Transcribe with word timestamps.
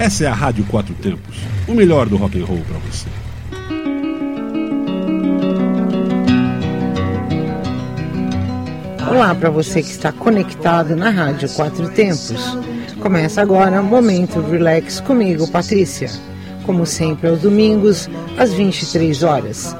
Essa 0.00 0.24
é 0.24 0.28
a 0.28 0.32
Rádio 0.32 0.64
Quatro 0.64 0.94
Tempos, 0.94 1.36
o 1.68 1.74
melhor 1.74 2.08
do 2.08 2.16
rock 2.16 2.40
and 2.40 2.46
roll 2.46 2.62
para 2.66 2.78
você. 2.78 3.06
Olá 9.10 9.34
para 9.34 9.50
você 9.50 9.82
que 9.82 9.90
está 9.90 10.10
conectado 10.10 10.96
na 10.96 11.10
Rádio 11.10 11.50
Quatro 11.50 11.90
Tempos. 11.90 12.56
Começa 12.98 13.42
agora 13.42 13.82
Momento 13.82 14.40
Relax 14.40 15.02
comigo, 15.02 15.46
Patrícia. 15.48 16.08
Como 16.64 16.86
sempre, 16.86 17.28
aos 17.28 17.42
domingos, 17.42 18.08
às 18.38 18.54
23 18.54 19.22
horas. 19.22 19.76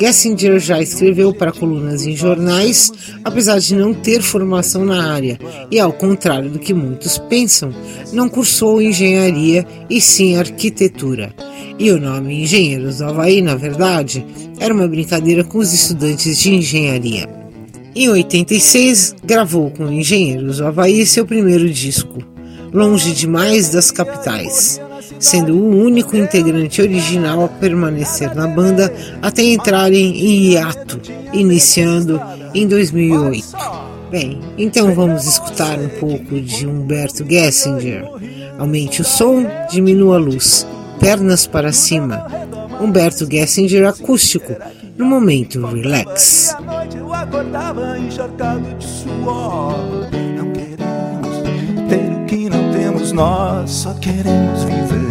Gessinger 0.00 0.58
já 0.60 0.80
escreveu 0.80 1.32
para 1.34 1.52
colunas 1.52 2.06
em 2.06 2.14
jornais, 2.14 2.92
apesar 3.24 3.58
de 3.58 3.74
não 3.74 3.92
ter 3.92 4.22
formação 4.22 4.84
na 4.84 5.12
área, 5.12 5.38
e 5.70 5.80
ao 5.80 5.92
contrário 5.92 6.50
do 6.50 6.58
que 6.58 6.72
muitos 6.72 7.18
pensam, 7.18 7.74
não 8.12 8.28
cursou 8.28 8.80
engenharia 8.80 9.66
e 9.90 10.00
sim 10.00 10.36
arquitetura. 10.36 11.34
E 11.78 11.90
o 11.90 12.00
nome 12.00 12.42
Engenheiros 12.42 12.98
do 12.98 13.04
Havaí, 13.04 13.40
na 13.40 13.54
verdade, 13.54 14.24
era 14.58 14.72
uma 14.72 14.88
brincadeira 14.88 15.44
com 15.44 15.58
os 15.58 15.72
estudantes 15.72 16.38
de 16.38 16.54
engenharia. 16.54 17.28
Em 17.94 18.08
86, 18.08 19.16
gravou 19.24 19.70
com 19.70 19.90
Engenheiros 19.90 20.58
do 20.58 20.66
Havaí 20.66 21.04
seu 21.04 21.26
primeiro 21.26 21.68
disco, 21.68 22.18
Longe 22.72 23.12
Demais 23.12 23.70
das 23.70 23.90
Capitais, 23.90 24.80
sendo 25.18 25.54
o 25.54 25.84
único 25.84 26.16
integrante 26.16 26.80
original 26.80 27.44
a 27.44 27.48
permanecer 27.48 28.34
na 28.34 28.46
banda 28.46 28.92
até 29.20 29.42
entrarem 29.42 30.16
em 30.16 30.52
hiato, 30.52 31.00
iniciando 31.32 32.20
em 32.54 32.66
2008. 32.66 33.78
Bem, 34.10 34.40
então 34.56 34.94
vamos 34.94 35.26
escutar 35.26 35.78
um 35.78 35.88
pouco 35.88 36.40
de 36.40 36.66
Humberto 36.66 37.24
Gessinger. 37.28 38.04
Aumente 38.58 39.02
o 39.02 39.04
som, 39.04 39.44
diminua 39.70 40.16
a 40.16 40.18
luz, 40.18 40.66
pernas 40.98 41.46
para 41.46 41.72
cima. 41.72 42.26
Humberto 42.80 43.30
Gessinger 43.30 43.86
acústico, 43.86 44.56
no 44.96 45.04
momento 45.04 45.64
relax. 45.66 46.56
Nós 53.18 53.70
só 53.70 53.92
queremos 53.94 54.62
viver. 54.62 55.02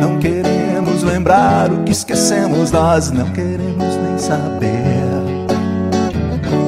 Não 0.00 0.16
queremos 0.20 1.02
lembrar 1.02 1.72
o 1.72 1.82
que 1.82 1.90
esquecemos, 1.90 2.70
nós 2.70 3.10
não 3.10 3.28
queremos 3.32 3.96
nem 3.96 4.16
saber. 4.16 4.78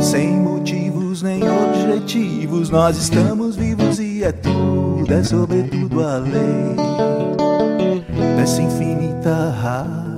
Sem 0.02 0.36
motivos 0.36 1.22
nem 1.22 1.42
objetivos, 1.44 2.70
nós 2.70 2.96
estamos 2.96 3.54
vivos 3.54 4.00
e 4.00 4.24
é 4.24 4.32
tudo, 4.32 5.14
é 5.14 5.22
sobretudo 5.22 6.04
a 6.04 6.18
lei 6.18 6.74
dessa 8.36 8.60
infinita 8.60 9.54
highway. 9.62 10.09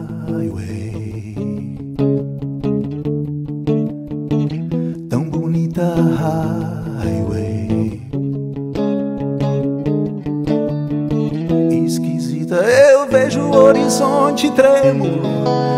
Horizonte 14.42 14.50
trêmulo. 14.50 15.22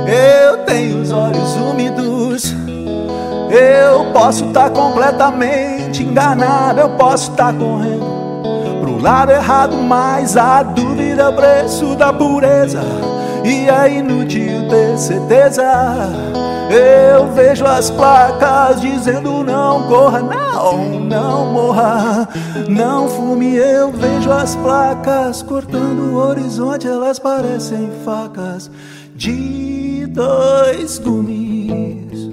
Eu 0.06 0.58
tenho 0.64 1.00
os 1.00 1.12
olhos 1.12 1.56
úmidos. 1.56 2.54
Eu 3.50 4.12
posso 4.12 4.46
estar 4.46 4.70
completamente 4.70 6.02
enganado, 6.02 6.80
eu 6.80 6.90
posso 6.90 7.30
estar 7.30 7.52
correndo 7.52 8.04
pro 8.80 9.00
lado 9.00 9.30
errado, 9.30 9.76
mas 9.76 10.36
a 10.36 10.62
dúvida 10.62 11.22
é 11.22 11.28
o 11.28 11.32
preço 11.32 11.94
da 11.94 12.12
pureza. 12.12 12.80
E 13.44 13.68
é 13.68 13.98
inútil 13.98 14.68
ter 14.68 14.98
certeza. 14.98 16.42
Eu 16.70 17.32
vejo 17.32 17.64
as 17.64 17.90
placas 17.90 18.80
dizendo 18.80 19.44
não 19.44 19.86
corra, 19.88 20.20
não, 20.20 21.00
não 21.00 21.52
morra, 21.52 22.28
não 22.68 23.08
fume. 23.08 23.56
Eu 23.56 23.92
vejo 23.92 24.30
as 24.30 24.56
placas 24.56 25.42
cortando 25.42 26.12
o 26.12 26.16
horizonte, 26.16 26.86
elas 26.86 27.18
parecem 27.18 27.90
facas 28.04 28.70
de 29.14 30.06
dois 30.06 30.98
gumes. 30.98 32.30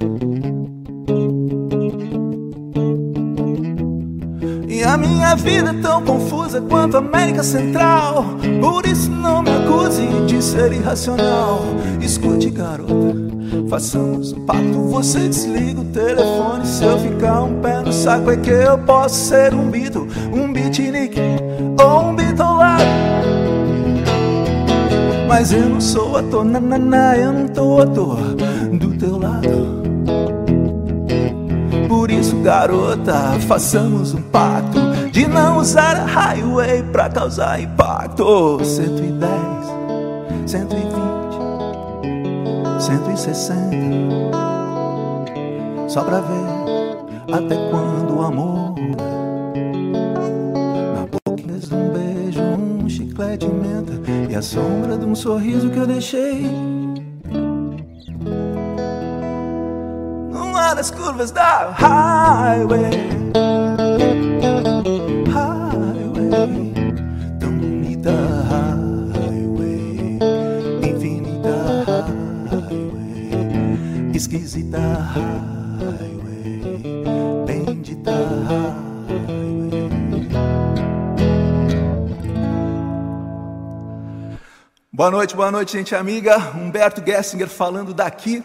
E 4.67 4.83
a 4.83 4.97
minha 4.97 5.35
vida 5.35 5.69
é 5.69 5.81
tão 5.81 6.03
confusa 6.03 6.59
quanto 6.59 6.97
a 6.97 6.99
América 6.99 7.43
Central. 7.43 8.25
Por 8.59 8.83
isso 8.87 9.11
não 9.11 9.43
me 9.43 9.51
acuse 9.51 10.07
de 10.25 10.41
ser 10.41 10.73
irracional. 10.73 11.61
Escute, 12.01 12.49
garota, 12.49 13.30
façamos 13.69 14.33
um 14.33 14.45
pacto. 14.45 14.87
Você 14.89 15.27
desliga 15.27 15.81
o 15.81 15.85
telefone. 15.85 16.65
Se 16.65 16.83
eu 16.83 16.97
ficar 16.99 17.43
um 17.43 17.61
pé 17.61 17.81
no 17.81 17.91
saco, 17.91 18.31
é 18.31 18.37
que 18.37 18.49
eu 18.49 18.77
posso 18.79 19.15
ser 19.15 19.53
um 19.53 19.69
Beatle, 19.69 20.07
um 20.33 20.51
beatnik 20.51 21.19
ou 21.83 22.09
um 22.09 22.15
bitolado. 22.15 22.83
Mas 25.27 25.53
eu 25.53 25.69
não 25.69 25.79
sou 25.79 26.17
à 26.17 26.23
toa, 26.23 26.43
nanana, 26.43 27.15
eu 27.17 27.31
não 27.31 27.47
tô 27.47 27.81
à 27.81 27.87
toa 27.87 28.35
do 28.73 28.97
teu 28.97 29.17
lado. 29.17 29.81
Por 31.87 32.11
isso, 32.11 32.35
garota, 32.37 33.39
façamos 33.47 34.13
um 34.13 34.21
pacto 34.21 34.79
de 35.11 35.27
não 35.27 35.57
usar 35.57 35.95
a 35.95 36.05
highway 36.05 36.83
pra 36.91 37.09
causar 37.09 37.61
impacto. 37.61 38.59
110, 38.63 39.31
120, 40.45 41.10
160. 42.81 43.61
Só 45.87 46.03
pra 46.03 46.19
ver 46.19 46.61
até 47.31 47.55
quando 47.69 48.17
o 48.17 48.21
amor. 48.23 48.75
Na 50.95 51.05
boca 51.05 51.59
de 51.59 51.75
um 51.75 51.89
beijo, 51.89 52.41
um 52.41 52.89
chiclete 52.89 53.45
de 53.45 53.53
menta 53.53 53.93
e 54.29 54.35
a 54.35 54.41
sombra 54.41 54.97
de 54.97 55.05
um 55.05 55.13
sorriso 55.13 55.69
que 55.69 55.77
eu 55.77 55.85
deixei. 55.85 56.49
Numa 60.31 60.73
das 60.73 60.89
curvas 60.89 61.29
da 61.29 61.69
highway 61.77 62.89
esquisita 74.31 74.79
highway, 75.13 76.61
bendita 77.45 78.11
highway. 78.47 79.11
Boa 84.93 85.11
noite, 85.11 85.35
boa 85.35 85.51
noite, 85.51 85.73
gente 85.73 85.93
amiga. 85.93 86.37
Humberto 86.55 87.03
Gessinger 87.05 87.49
falando 87.49 87.93
daqui. 87.93 88.41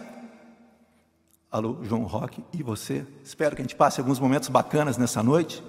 Alô, 1.52 1.78
João 1.82 2.02
Roque 2.02 2.42
e 2.52 2.64
você. 2.64 3.06
Espero 3.22 3.54
que 3.54 3.62
a 3.62 3.64
gente 3.64 3.76
passe 3.76 4.00
alguns 4.00 4.18
momentos 4.18 4.48
bacanas 4.48 4.98
nessa 4.98 5.22
noite, 5.22 5.62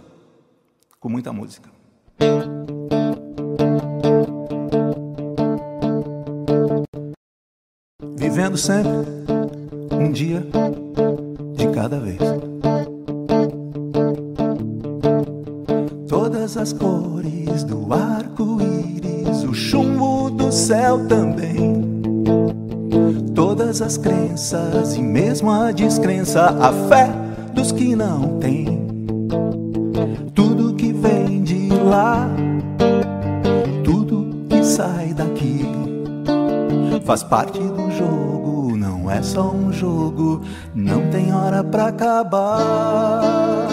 com 0.99 1.09
muita 1.09 1.31
música. 1.31 1.69
Vivendo 8.15 8.57
sempre 8.57 9.36
um 10.07 10.11
dia 10.11 10.41
de 11.55 11.67
cada 11.67 11.99
vez. 11.99 12.17
Todas 16.07 16.55
as 16.55 16.71
cores 16.71 17.65
do 17.65 17.93
arco-íris, 17.93 19.43
o 19.43 19.53
chumbo 19.53 20.29
do 20.29 20.49
céu 20.49 21.05
também. 21.07 21.83
Todas 23.35 23.81
as 23.81 23.97
crenças 23.97 24.95
e 24.95 25.01
mesmo 25.01 25.51
a 25.51 25.71
descrença, 25.71 26.55
a 26.57 26.71
fé 26.87 27.09
dos 27.53 27.73
que 27.73 27.93
não 27.93 28.39
têm. 28.39 28.87
Tudo 30.33 30.73
que 30.75 30.93
vem 30.93 31.43
de 31.43 31.67
lá, 31.67 32.29
tudo 33.83 34.47
que 34.47 34.63
sai 34.63 35.13
daqui, 35.13 35.65
faz 37.03 37.23
parte 37.23 37.59
do. 37.59 37.76
É 39.09 39.21
só 39.21 39.49
um 39.51 39.71
jogo, 39.71 40.41
não 40.75 41.09
tem 41.09 41.33
hora 41.33 41.63
pra 41.63 41.87
acabar. 41.87 43.67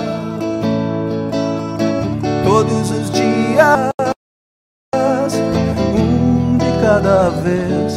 Todos 2.44 2.90
os 2.90 3.10
dias, 3.10 3.90
um 5.96 6.56
de 6.56 6.70
cada 6.80 7.30
vez. 7.30 7.94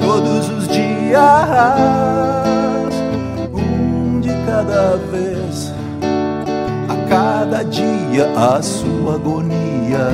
Todos 0.00 0.48
os 0.50 0.68
dias, 0.68 1.20
um 3.52 4.20
de 4.20 4.30
cada 4.46 4.96
vez. 5.10 5.72
A 6.88 7.08
cada 7.08 7.62
dia, 7.64 8.32
a 8.36 8.62
sua 8.62 9.16
agonia, 9.16 10.08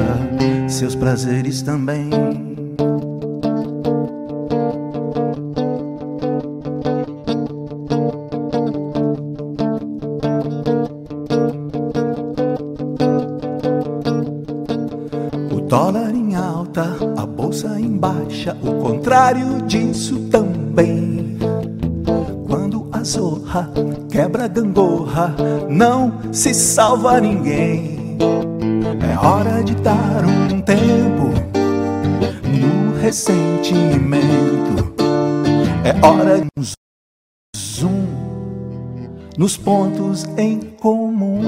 seus 0.66 0.94
prazeres 0.94 1.62
também. 1.62 2.47
A 17.48 17.50
bolsa 17.50 17.80
em 17.80 17.96
baixa, 17.96 18.54
o 18.62 18.74
contrário 18.74 19.62
disso 19.62 20.18
também. 20.30 21.38
Quando 22.46 22.86
a 22.92 23.02
zorra 23.02 23.70
quebra 24.10 24.44
a 24.44 24.48
gangorra, 24.48 25.34
não 25.66 26.12
se 26.30 26.52
salva 26.52 27.18
ninguém. 27.18 28.18
É 29.00 29.26
hora 29.26 29.64
de 29.64 29.74
dar 29.76 30.26
um 30.26 30.60
tempo 30.60 31.32
no 32.44 33.00
ressentimento. 33.00 34.92
É 35.84 36.06
hora 36.06 36.40
de 36.40 36.48
um 36.58 36.62
zoom 37.56 38.04
nos 39.38 39.56
pontos 39.56 40.26
em 40.36 40.60
comum. 40.60 41.40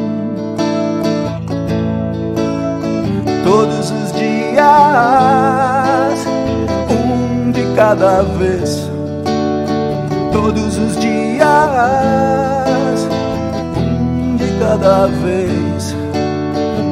Todos 3.45 3.91
os 3.91 4.13
dias, 4.13 5.70
cada 7.81 8.21
vez. 8.21 8.91
Todos 10.31 10.77
os 10.77 10.99
dias, 10.99 11.49
um 13.75 14.37
de 14.37 14.45
cada 14.59 15.07
vez. 15.07 15.97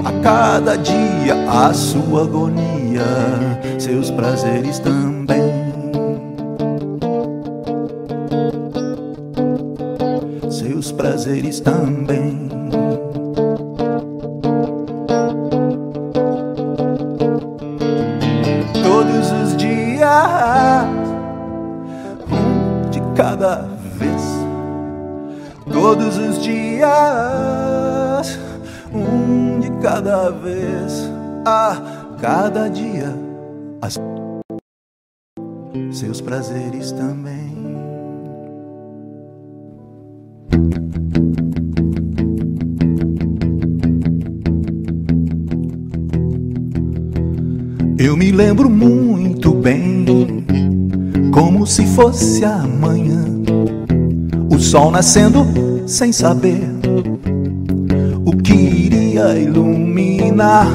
A 0.07 0.13
cada 0.23 0.79
dia, 0.79 1.35
a 1.47 1.75
sua 1.75 2.23
agonia, 2.23 3.05
seus 3.79 4.11
prazeres 4.11 4.79
também. 4.79 5.53
Seus 10.49 10.91
prazeres 10.91 11.61
também. 11.61 12.48
Prazeres 36.29 36.93
também. 36.93 37.57
Eu 47.99 48.15
me 48.15 48.31
lembro 48.31 48.69
muito 48.69 49.55
bem, 49.55 50.05
como 51.33 51.67
se 51.67 51.87
fosse 51.87 52.45
amanhã. 52.45 53.25
O 54.51 54.59
sol 54.59 54.91
nascendo 54.91 55.47
sem 55.87 56.13
saber 56.13 56.61
o 58.27 58.37
que 58.37 58.53
iria 58.53 59.39
iluminar. 59.39 60.69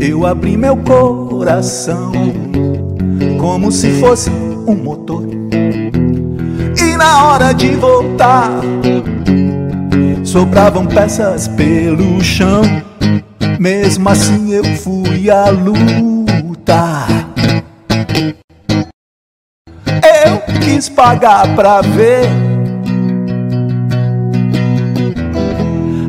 Eu 0.00 0.26
abri 0.26 0.56
meu 0.56 0.76
coração, 0.76 2.10
como 3.38 3.70
se 3.70 3.92
fosse 4.00 4.41
um 4.72 4.82
motor. 4.82 5.24
E 6.78 6.96
na 6.96 7.24
hora 7.26 7.52
de 7.52 7.68
voltar, 7.76 8.50
sobravam 10.24 10.86
peças 10.86 11.48
pelo 11.48 12.22
chão. 12.22 12.62
Mesmo 13.58 14.08
assim 14.08 14.52
eu 14.52 14.64
fui 14.76 15.30
à 15.30 15.50
luta. 15.50 17.06
Eu 20.24 20.60
quis 20.60 20.88
pagar 20.88 21.54
pra 21.54 21.80
ver 21.82 22.28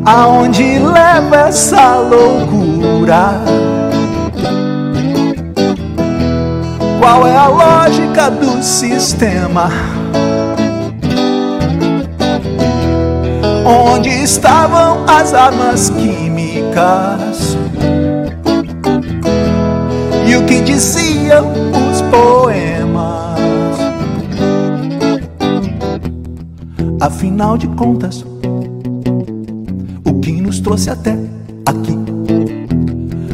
aonde 0.06 0.80
leva 0.80 1.48
essa 1.48 1.96
loucura. 1.96 3.42
Qual 7.04 7.28
é 7.28 7.36
a 7.36 7.48
lógica 7.48 8.32
do 8.32 8.64
sistema? 8.64 9.70
Onde 13.66 14.08
estavam 14.08 15.04
as 15.06 15.34
armas 15.34 15.90
químicas? 15.90 17.58
E 20.26 20.34
o 20.38 20.46
que 20.46 20.62
diziam 20.62 21.52
os 21.74 22.02
poemas? 22.04 23.38
Afinal 27.02 27.58
de 27.58 27.68
contas, 27.68 28.26
o 30.06 30.20
que 30.22 30.32
nos 30.40 30.62
trouxe 30.62 30.90
até 30.90 31.18
aqui? 31.66 31.98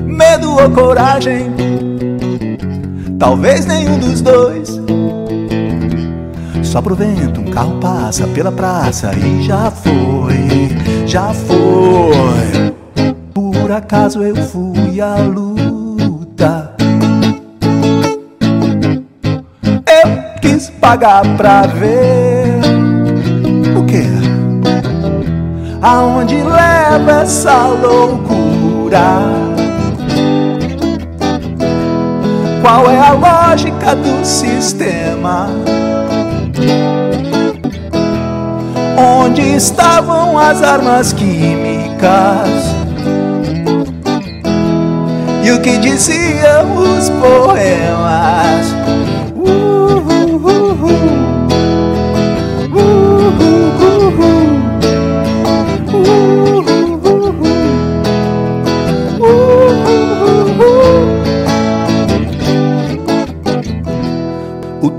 Medo 0.08 0.54
ou 0.54 0.70
coragem? 0.72 1.79
Talvez 3.20 3.66
nenhum 3.66 4.00
dos 4.00 4.22
dois. 4.22 4.80
Só 6.64 6.82
pro 6.82 6.96
vento, 6.96 7.42
um 7.42 7.52
carro 7.52 7.78
passa 7.82 8.26
pela 8.28 8.52
praça 8.52 9.12
e 9.14 9.44
já 9.44 9.70
foi, 9.70 10.70
já 11.06 11.34
foi. 11.34 12.74
Por 13.34 13.70
acaso 13.72 14.24
eu 14.24 14.38
fui 14.38 15.02
à 15.02 15.18
luta. 15.18 16.74
Eu 20.02 20.40
quis 20.42 20.70
pagar 20.70 21.22
pra 21.36 21.64
ver 21.64 22.62
o 23.78 23.84
que? 23.86 24.06
Aonde 25.82 26.36
leva 26.36 27.24
essa 27.24 27.68
loucura? 27.68 29.49
Qual 32.72 32.88
é 32.88 33.00
a 33.00 33.14
lógica 33.14 33.96
do 33.96 34.24
sistema? 34.24 35.50
Onde 38.96 39.42
estavam 39.42 40.38
as 40.38 40.62
armas 40.62 41.12
químicas? 41.12 42.76
E 45.44 45.52
o 45.52 45.60
que 45.62 45.80
diziam 45.80 46.76
os 46.78 47.10
poemas? 47.10 48.79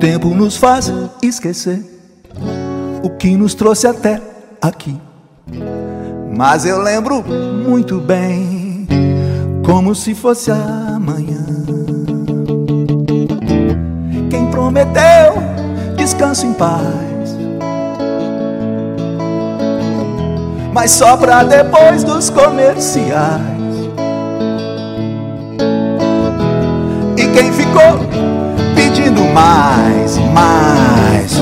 Tempo 0.01 0.35
nos 0.35 0.57
faz 0.57 0.91
esquecer 1.23 1.85
o 3.03 3.11
que 3.11 3.37
nos 3.37 3.55
trouxe 3.55 3.87
até 3.87 4.21
aqui. 4.61 4.99
Mas 6.35 6.65
eu 6.65 6.81
lembro 6.81 7.23
muito 7.23 8.01
bem, 8.01 8.89
como 9.65 9.95
se 9.95 10.15
fosse 10.15 10.51
amanhã. 10.51 11.45
Quem 14.31 14.51
prometeu 14.51 15.35
descanso 15.97 16.47
em 16.47 16.55
paz 16.55 17.11
mas 20.73 20.93
só 20.93 21.17
pra 21.17 21.43
depois 21.43 22.05
dos 22.05 22.31
comerciais. 22.31 23.41
E 27.17 27.27
quem 27.35 27.53
ficou 27.53 28.40
mais, 29.35 30.19
mais 30.33 31.41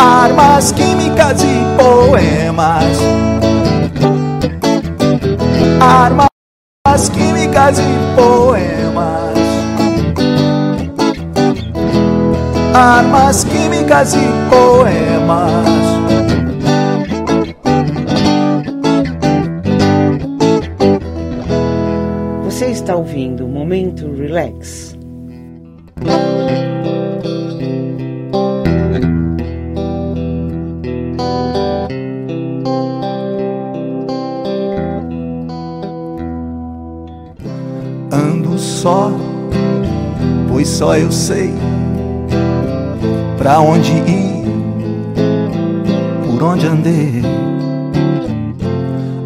armas 0.00 0.72
químicas 0.72 1.42
e 1.42 1.82
poemas. 1.82 2.98
Armas 5.80 7.08
químicas 7.08 7.78
e 7.78 8.16
poemas. 8.16 9.38
Armas 12.74 13.44
químicas 13.44 14.14
e 14.14 14.26
poemas. 14.50 15.80
está 22.90 22.96
ouvindo 22.96 23.46
Momento 23.46 24.12
Relax. 24.14 24.89
Só 40.80 40.96
eu 40.96 41.12
sei 41.12 41.52
pra 43.36 43.60
onde 43.60 43.92
ir, 43.92 44.46
por 46.24 46.42
onde 46.42 46.66
andei. 46.66 47.22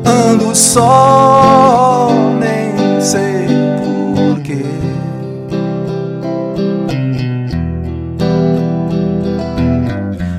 Ando 0.05 0.53
só, 0.53 2.11
nem 2.41 3.01
sei 3.01 3.45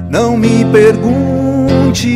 Não 0.10 0.36
me 0.36 0.66
pergunte 0.66 2.10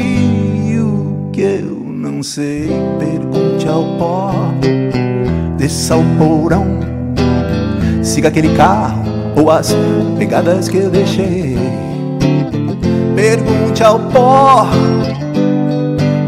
o 0.78 1.30
que 1.32 1.42
eu 1.42 1.78
não 1.86 2.22
sei, 2.22 2.70
pergunte 3.00 3.66
ao 3.66 3.98
pó, 3.98 4.34
desça 5.58 5.94
ao 5.94 6.04
porão, 6.18 6.79
siga 8.20 8.28
aquele 8.28 8.54
carro 8.54 9.02
ou 9.34 9.50
as 9.50 9.74
pegadas 10.18 10.68
que 10.68 10.76
eu 10.76 10.90
deixei. 10.90 11.58
Pergunte 13.16 13.82
ao 13.82 13.98
pó 13.98 14.68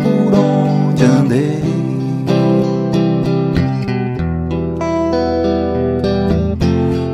por 0.02 0.34
onde 0.34 1.04
andei. 1.04 1.62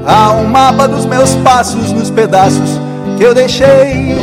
Há 0.06 0.34
um 0.34 0.48
mapa 0.48 0.88
dos 0.88 1.08
meus 1.08 1.34
passos 1.38 1.92
nos 1.92 2.12
pedaços 2.12 2.80
que 3.18 3.24
eu 3.24 3.34
deixei. 3.34 4.16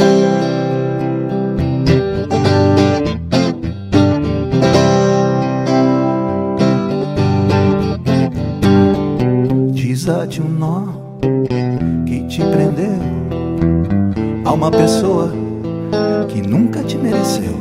Desate 10.25 10.41
um 10.41 10.49
nó 10.49 10.85
que 12.07 12.23
te 12.23 12.39
prendeu 12.39 12.99
a 14.43 14.53
uma 14.53 14.71
pessoa 14.71 15.31
que 16.31 16.41
nunca 16.41 16.83
te 16.83 16.97
mereceu. 16.97 17.53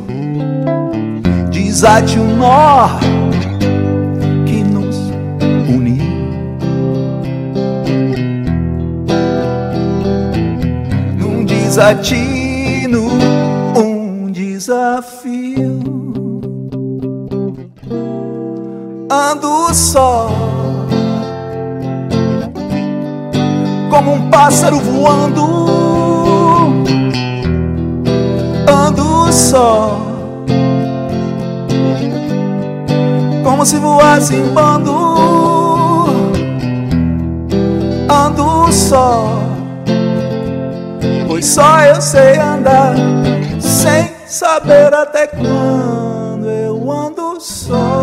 Desate 1.50 2.18
um 2.18 2.38
nó 2.38 2.98
desatino, 11.44 13.08
um 13.76 14.32
desafio. 14.32 15.80
Ando 19.10 19.74
só, 19.74 20.33
como 24.04 24.16
um 24.16 24.30
pássaro 24.30 24.78
voando. 24.78 25.44
Ando 28.68 29.32
só, 29.32 29.98
como 33.42 33.64
se 33.64 33.78
voasse 33.78 34.36
em 34.36 34.52
bando. 34.52 35.24
Ando 38.08 38.72
só 38.72 39.44
pois 41.34 41.46
só 41.46 41.80
eu 41.80 42.00
sei 42.00 42.38
andar 42.38 42.94
sem 43.60 44.08
saber 44.24 44.94
até 44.94 45.26
quando 45.26 46.48
eu 46.48 46.90
ando 46.92 47.40
só. 47.40 47.93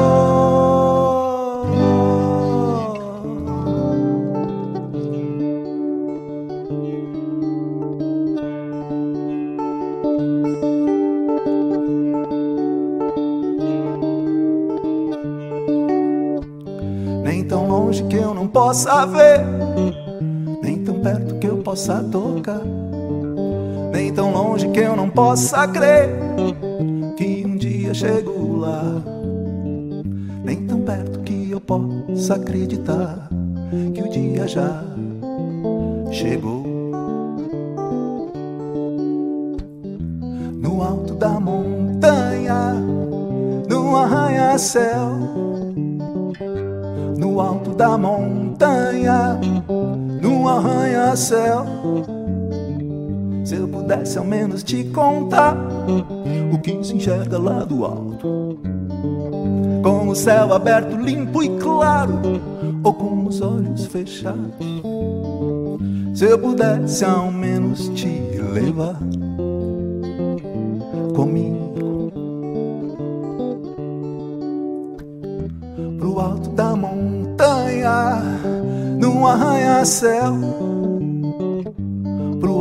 Possa 18.71 19.05
ver, 19.05 19.41
nem 20.63 20.81
tão 20.81 20.95
perto 21.01 21.35
que 21.35 21.47
eu 21.47 21.57
possa 21.57 22.01
tocar. 22.09 22.61
Nem 23.91 24.13
tão 24.13 24.31
longe 24.31 24.69
que 24.69 24.79
eu 24.79 24.95
não 24.95 25.09
possa 25.09 25.67
crer 25.67 26.09
que 27.17 27.43
um 27.45 27.57
dia 27.57 27.93
chego 27.93 28.59
lá, 28.59 28.81
nem 30.45 30.65
tão 30.65 30.79
perto 30.79 31.19
que 31.19 31.51
eu 31.51 31.59
possa 31.59 32.35
acreditar 32.35 33.27
que 33.93 34.01
o 34.01 34.09
dia 34.09 34.47
já 34.47 34.81
chegou. 36.09 36.63
No 40.61 40.81
alto 40.81 41.13
da 41.15 41.41
montanha, 41.41 42.75
no 43.69 43.97
arranha-céu, 43.97 45.09
no 47.17 47.41
alto 47.41 47.71
da 47.71 47.97
montanha, 47.97 48.40
arranha-céu 51.11 51.65
se 53.43 53.55
eu 53.55 53.67
pudesse 53.67 54.17
ao 54.17 54.23
menos 54.23 54.63
te 54.63 54.83
contar 54.85 55.57
o 56.53 56.57
que 56.59 56.83
se 56.83 56.95
enxerga 56.95 57.37
lá 57.37 57.65
do 57.65 57.83
alto, 57.83 58.57
com 59.83 60.07
o 60.07 60.15
céu 60.15 60.53
aberto, 60.53 60.95
limpo 60.95 61.43
e 61.43 61.49
claro, 61.57 62.13
ou 62.83 62.93
com 62.93 63.25
os 63.25 63.41
olhos 63.41 63.85
fechados. 63.87 64.39
Se 66.13 66.25
eu 66.25 66.39
pudesse 66.39 67.03
ao 67.03 67.31
menos 67.31 67.89
te 67.89 68.21
levar 68.53 68.97
comigo 71.15 72.11
pro 75.97 76.19
alto 76.19 76.49
da 76.51 76.75
montanha, 76.75 78.21
num 78.97 79.25
arranha-céu 79.25 80.37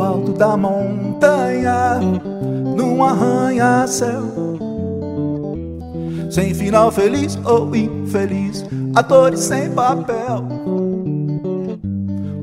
alto 0.02 0.32
da 0.32 0.56
montanha, 0.56 1.98
num 2.76 3.02
arranha-céu. 3.02 4.22
Sem 6.30 6.54
final 6.54 6.90
feliz 6.90 7.38
ou 7.44 7.74
infeliz, 7.74 8.64
atores 8.94 9.40
sem 9.40 9.70
papel. 9.70 10.44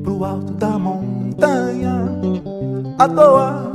Pro 0.02 0.24
alto 0.24 0.52
da 0.54 0.78
montanha, 0.78 2.04
à 2.98 3.08
toa. 3.08 3.67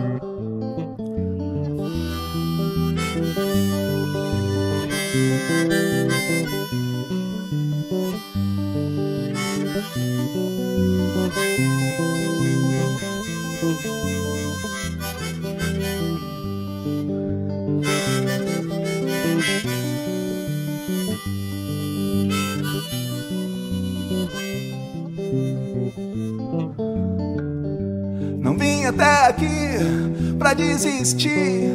Até 28.85 29.27
aqui 29.27 30.35
pra 30.37 30.53
desistir 30.53 31.71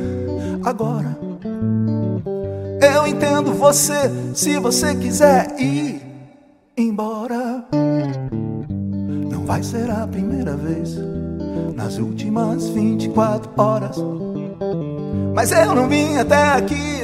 agora. 0.64 1.16
Eu 2.80 3.06
entendo 3.06 3.52
você 3.54 4.10
se 4.34 4.58
você 4.58 4.94
quiser 4.94 5.54
ir 5.58 6.00
embora. 6.76 7.64
Não 9.30 9.44
vai 9.44 9.62
ser 9.62 9.90
a 9.90 10.06
primeira 10.06 10.56
vez 10.56 10.96
nas 11.74 11.98
últimas 11.98 12.68
24 12.68 13.50
horas. 13.56 13.96
Mas 15.34 15.52
eu 15.52 15.74
não 15.74 15.88
vim 15.88 16.16
até 16.16 16.52
aqui 16.54 17.02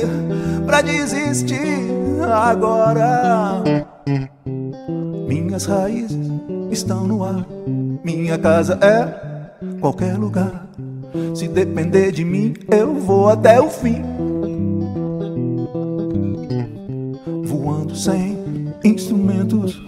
pra 0.67 0.81
desistir 0.81 1.89
agora. 2.33 3.63
Minhas 5.27 5.67
raízes 5.67 6.29
estão 6.71 7.07
no 7.07 7.25
ar. 7.25 7.47
Minha 8.05 8.39
casa 8.39 8.79
é 8.83 9.34
qualquer 9.85 10.17
lugar. 10.17 10.67
Se 11.35 11.47
depender 11.47 12.11
de 12.11 12.25
mim, 12.25 12.55
eu 12.71 12.95
vou 12.95 13.29
até 13.29 13.61
o 13.61 13.69
fim. 13.69 14.03
Voando 17.45 17.95
sem 17.95 18.39
instrumentos, 18.83 19.79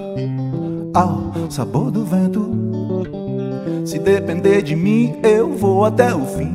ao 0.93 1.51
sabor 1.51 1.91
do 1.91 2.05
vento. 2.05 2.47
Se 3.87 3.99
depender 3.99 4.61
de 4.61 4.77
mim, 4.77 5.17
eu 5.23 5.55
vou 5.55 5.87
até 5.87 6.15
o 6.15 6.27
fim. 6.27 6.53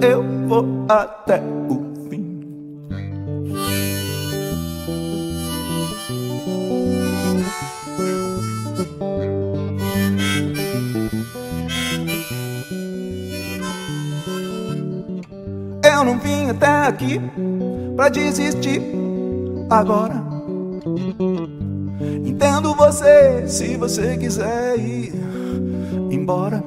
Eu 0.00 0.24
vou 0.48 0.64
até 0.88 1.42
o 1.68 1.83
até 16.54 16.86
aqui 16.86 17.20
pra 17.96 18.08
desistir 18.08 18.80
agora. 19.68 20.22
Entendo 22.24 22.74
você 22.74 23.46
se 23.46 23.76
você 23.76 24.16
quiser 24.16 24.78
ir 24.78 25.12
embora. 26.10 26.62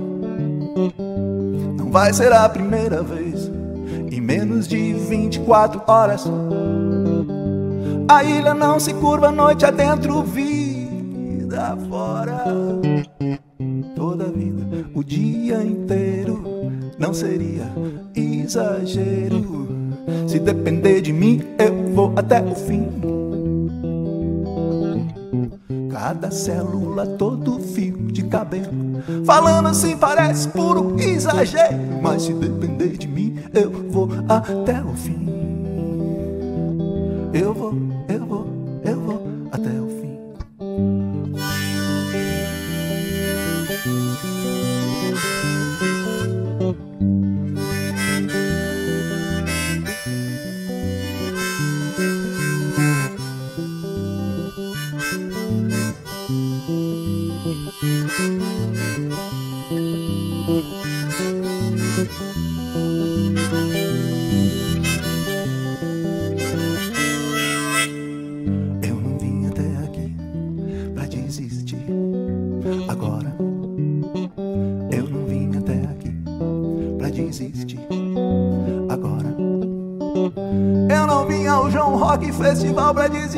Não 1.78 1.90
vai 1.90 2.14
ser 2.14 2.32
a 2.34 2.48
primeira 2.50 3.02
vez 3.02 3.50
em 4.12 4.22
menos 4.22 4.68
de 4.68 4.94
24 4.94 5.82
horas. 5.88 6.26
A 8.10 8.24
ilha 8.24 8.54
não 8.54 8.80
se 8.80 8.94
curva 8.94 9.32
noite 9.32 9.66
adentro, 9.66 10.24
vida 10.24 11.78
fora. 11.90 12.44
Toda 13.96 14.26
vida, 14.26 14.86
o 14.94 15.04
dia 15.04 15.62
inteiro 15.64 16.44
não 16.98 17.14
seria 17.14 17.66
exagero. 18.16 19.27
Depender 20.48 21.02
de 21.02 21.12
mim, 21.12 21.42
eu 21.60 21.94
vou 21.94 22.14
até 22.16 22.42
o 22.42 22.56
fim. 22.56 22.88
Cada 25.92 26.32
célula, 26.32 27.06
todo 27.06 27.60
fio 27.60 27.98
de 27.98 28.24
cabelo. 28.24 28.72
Falando 29.26 29.68
assim 29.68 29.98
parece 29.98 30.48
puro 30.48 30.96
exagero. 30.98 31.76
Mas 32.02 32.22
se 32.22 32.34
depender 32.34 32.98
de 32.98 33.10
mim, 33.10 33.38
eu 33.54 33.70
vou 33.92 34.08
até 34.30 34.82
o 34.82 34.96
fim. 34.96 35.27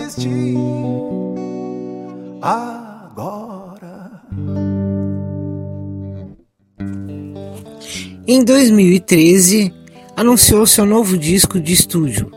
Pra 0.09 0.23
desistir 0.23 0.57
agora. 2.41 4.21
Em 8.27 8.43
2013, 8.43 9.73
anunciou 10.15 10.65
seu 10.65 10.85
novo 10.85 11.17
disco 11.17 11.59
de 11.59 11.73
estúdio, 11.73 12.31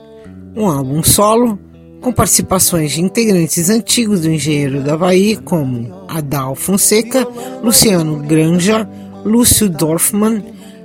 um 0.57 0.67
álbum 0.67 1.03
solo 1.03 1.59
com 2.01 2.13
participações 2.13 2.93
de 2.93 3.01
integrantes 3.01 3.71
antigos 3.71 4.23
do 4.23 4.31
Engenheiro 4.31 4.83
da 4.83 4.95
Havaí, 4.95 5.37
como 5.37 6.05
Adal 6.09 6.57
Fonseca, 6.57 7.27
Luciano 7.63 8.17
Granja, 8.17 8.89
Lúcio 9.25 9.69
Dorfman, 9.69 10.43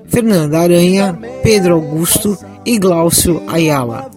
Fernanda 0.08 0.60
Aranha, 0.60 1.18
Pedro 1.42 1.74
Augusto 1.74 2.38
e 2.64 2.78
Glaucio 2.78 3.42
Ayala. 3.48 4.12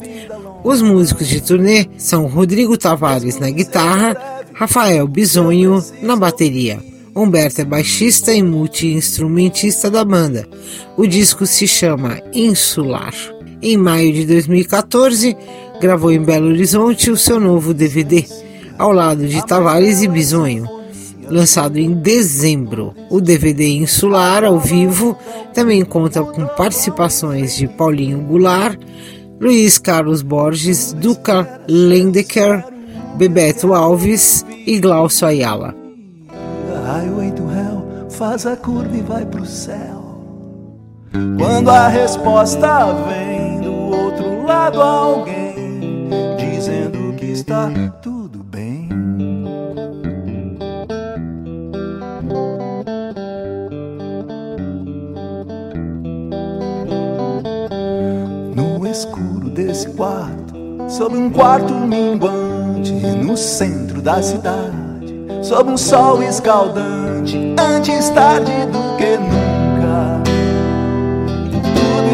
Os 0.63 0.83
músicos 0.83 1.27
de 1.27 1.41
turnê 1.41 1.87
são 1.97 2.27
Rodrigo 2.27 2.77
Tavares 2.77 3.39
na 3.39 3.51
guitarra, 3.51 4.15
Rafael 4.53 5.07
Bisonho 5.09 5.83
na 6.03 6.15
bateria. 6.17 6.79
Humberto 7.17 7.63
é 7.63 7.65
baixista 7.65 8.33
e 8.33 8.43
multi-instrumentista 8.43 9.91
da 9.91 10.05
banda. 10.05 10.47
O 10.97 11.07
disco 11.07 11.47
se 11.47 11.67
chama 11.67 12.21
Insular. 12.35 13.15
Em 13.63 13.77
maio 13.77 14.13
de 14.13 14.27
2014, 14.27 15.37
gravou 15.81 16.13
em 16.13 16.23
Belo 16.23 16.49
Horizonte 16.49 17.11
o 17.11 17.17
seu 17.17 17.41
novo 17.41 17.73
DVD, 17.73 18.25
ao 18.79 18.93
lado 18.93 19.27
de 19.27 19.45
Tavares 19.47 20.03
e 20.03 20.09
Bisonho. 20.09 20.69
Lançado 21.29 21.79
em 21.79 21.93
dezembro, 21.93 22.95
o 23.09 23.21
DVD 23.21 23.67
Insular 23.67 24.45
ao 24.45 24.59
vivo 24.59 25.17
também 25.55 25.85
conta 25.85 26.23
com 26.23 26.45
participações 26.47 27.57
de 27.57 27.69
Paulinho 27.69 28.21
Goulart, 28.23 28.79
Luiz 29.41 29.79
Carlos 29.79 30.21
Borges, 30.23 30.93
Duca 30.93 31.63
Lendecker, 31.67 32.63
Bebeto 33.17 33.73
Alves 33.73 34.45
e 34.67 34.79
Glaucio 34.79 35.27
Ayala. 35.27 35.75
Faz 38.11 38.45
a 38.45 38.55
curva 38.55 38.95
e 38.95 39.01
vai 39.01 39.25
pro 39.25 39.47
céu. 39.47 40.01
Quando 41.39 41.71
a 41.71 41.89
resposta 41.89 42.93
vem 43.09 43.63
do 43.63 43.73
outro 43.73 44.43
lado, 44.45 44.83
alguém 44.83 46.11
dizendo 46.37 47.15
que 47.17 47.27
está 47.27 47.71
tudo 48.03 48.45
bem. 48.45 48.91
No 58.55 58.87
escuro 58.87 59.30
desse 59.65 59.89
quarto, 59.91 60.55
sob 60.89 61.17
um 61.17 61.31
quarto 61.31 61.75
minguante, 61.75 62.93
no 62.93 63.37
centro 63.37 64.01
da 64.01 64.23
cidade, 64.23 65.27
sob 65.43 65.71
um 65.71 65.77
sol 65.77 66.23
escaldante, 66.23 67.37
antes 67.59 68.09
tarde 68.11 68.51
do 68.67 68.97
que 68.97 69.19
nunca. 69.19 70.23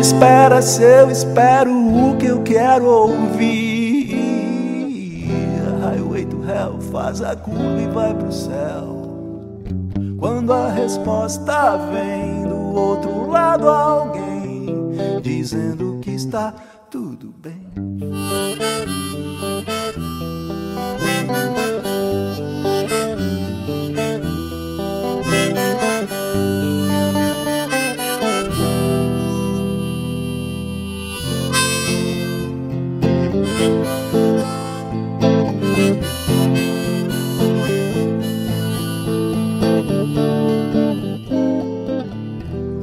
espera 0.00 0.60
se 0.60 0.82
eu 0.82 1.10
espero 1.10 1.72
o 1.72 2.16
que 2.16 2.26
eu 2.26 2.42
quero 2.42 2.86
ouvir? 2.86 4.06
Highway 5.80 6.24
to 6.26 6.42
Hell 6.44 6.80
faz 6.92 7.22
a 7.22 7.36
curva 7.36 7.80
e 7.80 7.86
vai 7.88 8.12
pro 8.12 8.32
céu. 8.32 8.96
Quando 10.18 10.52
a 10.52 10.70
resposta 10.70 11.76
vem 11.92 12.42
do 12.42 12.74
outro 12.74 13.30
lado, 13.30 13.68
alguém 13.68 14.36
dizendo 15.22 15.98
que 16.00 16.10
está 16.10 16.52
tudo 16.90 17.34
bem. 17.38 17.66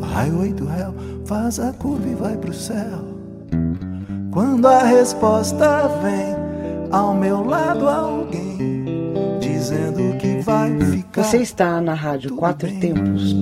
Highway 0.02 0.54
to 0.54 0.66
Hell 0.66 0.94
faz 1.26 1.60
a 1.60 1.74
curva 1.74 2.08
e 2.08 2.16
vai 2.16 2.38
pro 2.38 2.54
céu. 2.54 3.13
Quando 4.54 4.68
a 4.68 4.84
resposta 4.84 5.88
vem 6.04 6.36
ao 6.92 7.16
meu 7.16 7.44
lado, 7.44 7.90
alguém 7.90 8.86
dizendo 9.40 10.16
que 10.20 10.42
vai 10.42 10.80
ficar. 10.80 11.24
Você 11.24 11.38
está 11.38 11.82
na 11.82 11.96
Rádio 11.96 12.36
Quatro 12.36 12.70
bem. 12.70 12.80
Tempos. 12.80 13.36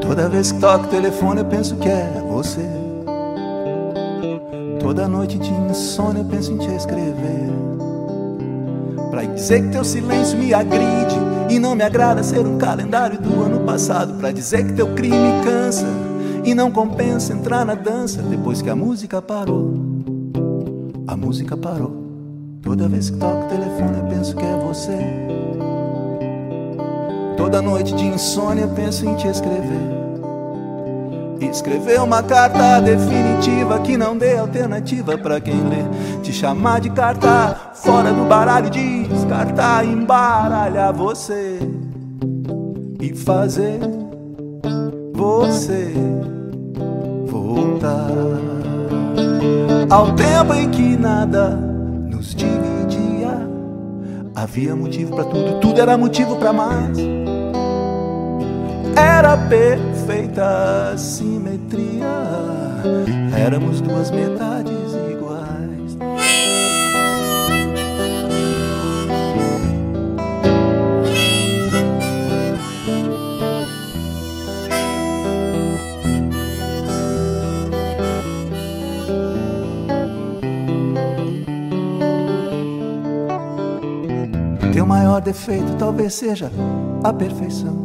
Toda 0.00 0.30
vez 0.30 0.50
que 0.50 0.60
toco 0.60 0.86
o 0.86 0.88
telefone 0.88 1.40
eu 1.40 1.44
penso 1.44 1.76
que 1.76 1.90
é 1.90 2.24
você. 2.26 2.66
Toda 4.80 5.06
noite 5.06 5.38
de 5.38 5.52
insônia 5.52 6.22
eu 6.22 6.24
penso 6.24 6.52
em 6.52 6.56
te 6.56 6.74
escrever. 6.74 7.69
Pra 9.20 9.28
dizer 9.34 9.62
que 9.64 9.68
teu 9.68 9.84
silêncio 9.84 10.38
me 10.38 10.54
agride 10.54 11.14
e 11.50 11.58
não 11.58 11.74
me 11.74 11.82
agrada 11.82 12.22
ser 12.22 12.38
um 12.38 12.56
calendário 12.56 13.20
do 13.20 13.42
ano 13.42 13.60
passado. 13.66 14.14
Pra 14.14 14.32
dizer 14.32 14.64
que 14.66 14.72
teu 14.72 14.94
crime 14.94 15.44
cansa 15.44 15.84
e 16.42 16.54
não 16.54 16.70
compensa 16.70 17.34
entrar 17.34 17.66
na 17.66 17.74
dança 17.74 18.22
depois 18.22 18.62
que 18.62 18.70
a 18.70 18.74
música 18.74 19.20
parou. 19.20 19.74
A 21.06 21.14
música 21.18 21.54
parou. 21.54 22.02
Toda 22.62 22.88
vez 22.88 23.10
que 23.10 23.18
toco 23.18 23.44
o 23.44 23.48
telefone 23.48 23.98
eu 23.98 24.04
penso 24.04 24.34
que 24.34 24.42
é 24.42 24.56
você. 24.56 24.98
Toda 27.36 27.60
noite 27.60 27.94
de 27.94 28.06
insônia 28.06 28.68
penso 28.68 29.04
em 29.04 29.16
te 29.16 29.28
escrever. 29.28 30.00
Escrever 31.42 32.00
uma 32.00 32.22
carta 32.22 32.80
definitiva 32.80 33.80
que 33.80 33.96
não 33.96 34.16
dê 34.16 34.36
alternativa 34.36 35.18
pra 35.18 35.40
quem 35.40 35.60
lê. 35.68 36.20
Te 36.22 36.32
chamar 36.32 36.80
de 36.80 36.90
carta 36.90 37.72
fora 37.74 38.12
do 38.12 38.24
baralho, 38.24 38.70
descartar, 39.30 39.84
embaralhar 39.84 40.92
você 40.92 41.60
e 43.00 43.14
fazer 43.14 43.78
você 45.14 45.92
voltar 47.28 48.10
ao 49.88 50.12
tempo 50.16 50.52
em 50.54 50.68
que 50.70 50.96
nada 50.96 51.50
nos 51.50 52.34
dividia. 52.34 53.48
Havia 54.34 54.74
motivo 54.74 55.14
pra 55.14 55.24
tudo, 55.24 55.60
tudo 55.60 55.80
era 55.80 55.96
motivo 55.96 56.34
pra 56.34 56.52
mais. 56.52 56.98
Era 58.96 59.36
perfeita 59.36 60.94
simetria. 60.96 62.26
Éramos 63.38 63.80
duas 63.80 64.10
metades 64.10 64.89
Maior 85.20 85.24
defeito 85.24 85.76
talvez 85.78 86.14
seja 86.14 86.50
a 87.04 87.12
perfeição. 87.12 87.76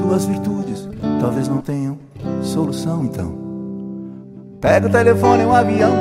Tuas 0.00 0.24
virtudes 0.24 0.88
talvez 1.20 1.48
não 1.48 1.58
tenham 1.58 1.98
solução, 2.42 3.04
então. 3.04 3.34
Pega 4.58 4.86
o 4.86 4.90
telefone 4.90 5.44
um 5.44 5.52
avião. 5.52 5.92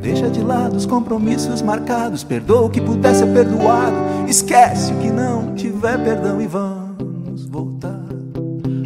Deixa 0.00 0.30
de 0.30 0.42
lado 0.42 0.76
os 0.76 0.86
compromissos 0.86 1.60
marcados. 1.60 2.24
Perdoa 2.24 2.62
o 2.62 2.70
que 2.70 2.80
puder 2.80 3.14
ser 3.14 3.26
perdoado. 3.26 3.96
Esquece 4.26 4.92
o 4.92 4.96
que 4.96 5.10
não 5.10 5.54
tiver 5.54 6.02
perdão 6.02 6.40
e 6.40 6.46
vamos 6.46 7.46
voltar 7.46 8.00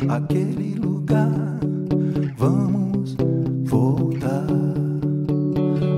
àquele 0.08 0.74
lugar. 0.74 1.30
Vamos 2.36 3.16
voltar 3.64 4.46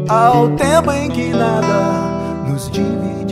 ao 0.08 0.50
tempo 0.50 0.92
em 0.92 1.10
que 1.10 1.30
nada 1.30 2.46
nos 2.46 2.70
dividia. 2.70 3.23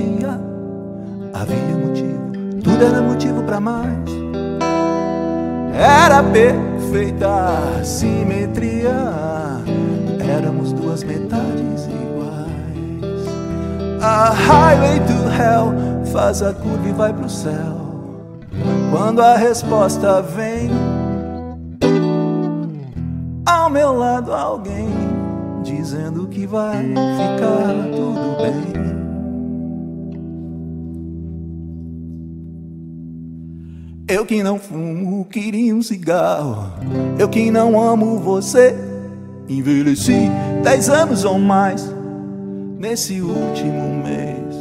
Havia 1.43 1.77
motivo, 1.77 2.31
tudo 2.63 2.85
era 2.85 3.03
motivo 3.03 3.43
pra 3.43 3.59
mais. 3.59 4.09
Era 5.75 6.23
perfeita 6.23 7.83
simetria. 7.83 8.95
Éramos 10.21 10.73
duas 10.73 11.03
metades 11.03 11.89
iguais. 11.89 13.27
A 14.01 14.31
highway 14.31 15.01
to 15.01 15.13
hell 15.33 16.07
faz 16.13 16.43
a 16.43 16.55
curva 16.55 16.89
e 16.89 16.93
vai 16.93 17.13
pro 17.13 17.29
céu. 17.29 18.07
Quando 18.93 19.21
a 19.21 19.35
resposta 19.35 20.23
vem, 20.23 20.71
ao 23.45 23.69
meu 23.69 23.93
lado 23.93 24.33
alguém 24.33 24.89
dizendo 25.65 26.29
que 26.29 26.47
vai 26.47 26.85
ficar 26.85 27.91
tudo 27.91 28.37
bem. 28.41 28.92
Eu 34.13 34.27
que 34.27 34.43
não 34.43 34.59
fumo, 34.59 35.25
queria 35.25 35.75
um 35.75 35.81
cigarro. 35.81 36.71
Eu 37.19 37.31
que 37.31 37.51
não 37.51 37.81
amo 37.81 38.19
você. 38.19 38.77
Envelheci 39.49 40.29
dez 40.63 40.91
anos 40.91 41.25
ou 41.25 41.39
mais 41.39 41.91
nesse 42.79 43.23
último 43.23 44.03
mês. 44.05 44.55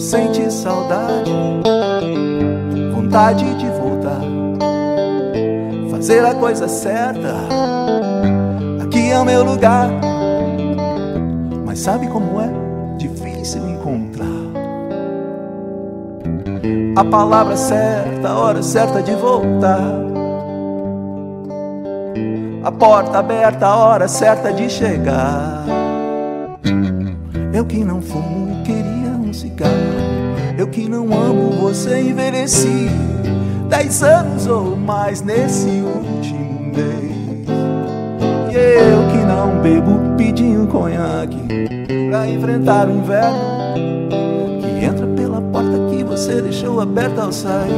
Sente 0.00 0.48
saudade, 0.48 1.32
vontade 2.94 3.44
de 3.58 3.66
voltar. 3.66 4.20
Fazer 5.90 6.24
a 6.24 6.36
coisa 6.36 6.68
certa. 6.68 7.34
Aqui 8.80 9.10
é 9.10 9.18
o 9.18 9.24
meu 9.24 9.42
lugar. 9.42 9.90
Mas 11.66 11.80
sabe 11.80 12.06
como 12.06 12.40
é? 12.40 12.48
Difícil 12.96 13.23
a 16.96 17.04
palavra 17.04 17.56
certa, 17.56 18.28
a 18.28 18.38
hora 18.38 18.62
certa 18.62 19.02
de 19.02 19.14
voltar. 19.14 20.04
A 22.62 22.72
porta 22.72 23.18
aberta, 23.18 23.66
a 23.66 23.76
hora 23.76 24.08
certa 24.08 24.52
de 24.52 24.70
chegar. 24.70 25.64
Eu 27.52 27.64
que 27.64 27.84
não 27.84 28.00
fumo, 28.00 28.62
queria 28.64 29.10
um 29.10 29.32
cigarro. 29.32 29.72
Eu 30.56 30.68
que 30.68 30.88
não 30.88 31.12
amo 31.12 31.50
você, 31.60 32.00
envelheci 32.00 32.88
dez 33.68 34.02
anos 34.02 34.46
ou 34.46 34.76
mais 34.76 35.20
nesse 35.20 35.68
último 35.68 36.72
mês. 36.74 37.14
E 38.50 38.56
eu 38.56 39.08
que 39.10 39.26
não 39.26 39.60
bebo, 39.60 40.16
pedi 40.16 40.44
um 40.44 40.66
conhaque 40.66 41.38
pra 42.08 42.28
enfrentar 42.28 42.88
o 42.88 42.92
inverno 42.92 44.33
você 46.24 46.40
deixou 46.40 46.80
aberta 46.80 47.22
ao 47.22 47.30
sair. 47.30 47.74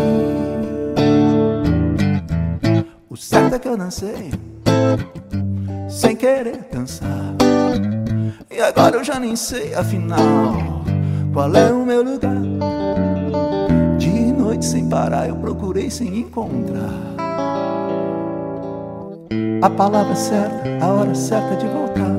O 3.10 3.16
certo 3.16 3.56
é 3.56 3.58
que 3.58 3.66
eu 3.66 3.76
dancei 3.76 4.30
sem 5.88 6.14
querer 6.14 6.64
dançar. 6.70 7.34
E 8.48 8.60
agora 8.60 8.98
eu 8.98 9.04
já 9.04 9.18
nem 9.18 9.34
sei, 9.34 9.74
afinal, 9.74 10.54
qual 11.32 11.52
é 11.56 11.72
o 11.72 11.84
meu 11.84 12.04
lugar. 12.04 12.40
De 13.98 14.10
noite 14.10 14.64
sem 14.64 14.88
parar, 14.88 15.28
eu 15.28 15.34
procurei 15.34 15.90
sem 15.90 16.20
encontrar. 16.20 17.16
A 19.60 19.70
palavra 19.70 20.14
certa, 20.14 20.62
a 20.80 20.86
hora 20.86 21.14
certa 21.16 21.56
de 21.56 21.66
voltar. 21.66 22.16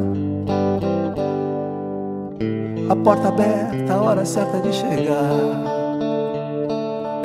a 2.90 2.96
porta 2.96 3.28
aberta, 3.28 3.94
a 3.94 4.02
hora 4.02 4.26
certa 4.26 4.60
de 4.62 4.74
chegar. 4.74 5.77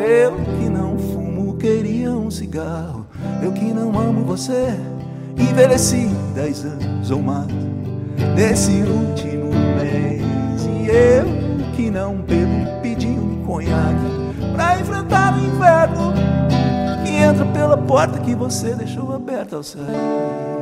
Eu 0.04 0.34
que 0.58 0.68
não 0.68 0.98
fumo, 0.98 1.56
queria 1.56 2.10
um 2.10 2.30
cigarro. 2.30 3.06
Eu 3.42 3.52
que 3.52 3.72
não 3.72 3.96
amo 3.98 4.24
você, 4.24 4.76
envelheci 5.36 6.08
dez 6.34 6.64
anos 6.64 7.10
ou 7.10 7.22
mais 7.22 7.46
nesse 8.34 8.72
último 8.82 9.50
mês. 9.76 10.64
E 10.66 10.88
eu 10.88 11.24
que 11.76 11.90
não 11.90 12.16
bebo, 12.16 12.80
pedi 12.82 13.06
um 13.06 13.44
conhaque 13.44 14.52
pra 14.54 14.80
enfrentar 14.80 15.34
o 15.34 15.44
inverno 15.44 16.12
que 17.04 17.12
entra 17.12 17.44
pela 17.46 17.76
porta 17.76 18.18
que 18.18 18.34
você 18.34 18.74
deixou 18.74 19.14
aberta 19.14 19.56
ao 19.56 19.62
sair. 19.62 20.61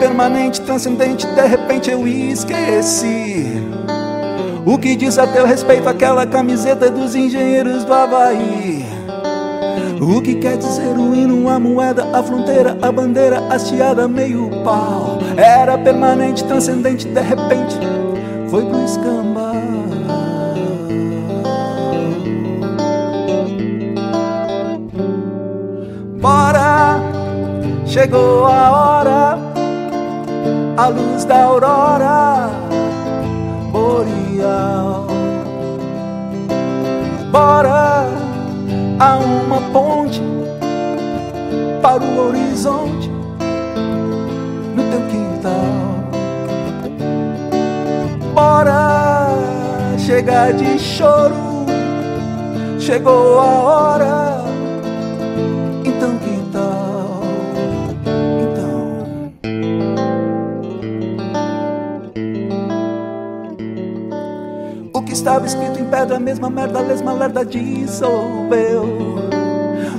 permanente, 0.00 0.62
transcendente, 0.62 1.26
de 1.26 1.46
repente 1.46 1.90
eu 1.90 2.08
esqueci. 2.08 3.46
O 4.64 4.78
que 4.78 4.96
diz 4.96 5.18
a 5.18 5.26
teu 5.26 5.46
respeito 5.46 5.88
aquela 5.88 6.26
camiseta 6.26 6.90
dos 6.90 7.14
engenheiros 7.14 7.84
do 7.84 7.92
Havaí? 7.92 8.84
O 10.00 10.22
que 10.22 10.36
quer 10.36 10.56
dizer 10.56 10.96
o 10.96 11.14
hino, 11.14 11.48
a 11.50 11.60
moeda, 11.60 12.06
a 12.16 12.22
fronteira, 12.22 12.78
a 12.80 12.90
bandeira 12.90 13.46
hasteada 13.50 14.08
meio 14.08 14.48
pau? 14.64 15.18
Era 15.36 15.76
permanente, 15.76 16.42
transcendente, 16.44 17.06
de 17.06 17.20
repente 17.20 17.78
foi 18.48 18.64
pro 18.64 18.84
escambau. 18.84 19.54
Bora, 26.20 27.00
chegou 27.86 28.44
a 28.46 28.70
hora, 28.70 28.99
a 30.80 30.88
luz 30.88 31.26
da 31.26 31.42
aurora 31.42 32.48
boreal. 33.70 35.06
Bora 37.30 38.06
a 38.98 39.18
uma 39.18 39.60
ponte 39.72 40.22
para 41.82 42.02
o 42.02 42.28
horizonte 42.28 43.10
no 44.74 44.82
teu 44.90 45.02
quintal. 45.10 45.52
Bora 48.32 49.36
chegar 49.98 50.54
de 50.54 50.78
choro, 50.78 51.66
chegou 52.78 53.38
a 53.38 53.44
hora 53.44 54.29
estava 65.20 65.46
escrito 65.46 65.78
em 65.78 65.84
pedra, 65.84 66.16
a 66.16 66.20
mesma 66.20 66.48
merda, 66.48 66.80
a 66.80 66.82
mesma 66.82 67.12
lerda 67.12 67.44
dissolveu. 67.44 69.20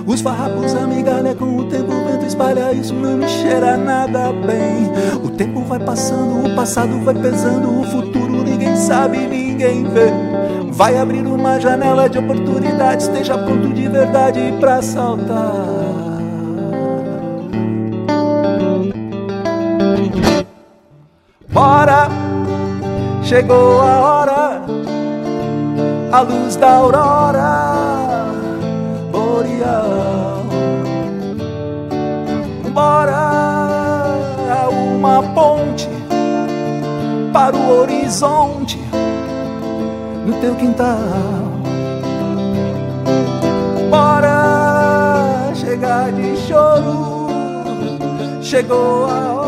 Os 0.06 0.20
farrapos, 0.20 0.74
a 0.74 0.88
migalha, 0.88 1.36
com 1.36 1.58
o 1.58 1.66
tempo 1.66 1.94
o 1.94 2.06
vento 2.06 2.26
espalha, 2.26 2.74
isso 2.74 2.94
não 2.94 3.18
me 3.18 3.28
cheira 3.28 3.78
nada 3.78 4.34
bem. 4.34 4.92
O 5.24 5.30
tempo 5.30 5.62
vai 5.62 5.80
passando, 5.80 6.48
o 6.48 6.56
passado 6.56 7.00
vai 7.04 7.14
pesando, 7.14 7.82
o 7.82 7.84
futuro 7.84 8.44
ninguém 8.44 8.76
sabe, 8.76 9.20
ninguém 9.20 9.84
vê. 9.84 10.12
Vai 10.72 10.98
abrir 10.98 11.26
uma 11.26 11.60
janela 11.60 12.10
de 12.10 12.18
oportunidade, 12.18 13.04
esteja 13.04 13.38
pronto 13.38 13.72
de 13.74 13.88
verdade 13.88 14.40
pra 14.60 14.82
saltar. 14.82 15.54
Bora, 21.50 22.10
chegou 23.24 23.82
a 23.82 24.00
hora 24.00 24.21
a 26.22 26.24
luz 26.24 26.56
da 26.56 26.74
aurora 26.74 27.74
boreal. 29.12 30.46
Bora 32.72 34.20
uma 34.72 35.24
ponte 35.34 35.90
para 37.34 37.56
o 37.56 37.80
horizonte 37.80 38.80
no 40.28 40.34
teu 40.40 40.54
quintal. 40.56 40.96
Bora 43.90 45.52
chegar 45.56 46.12
de 46.12 46.38
choro, 46.38 47.30
chegou 48.44 49.08
a 49.10 49.34
hora. 49.34 49.41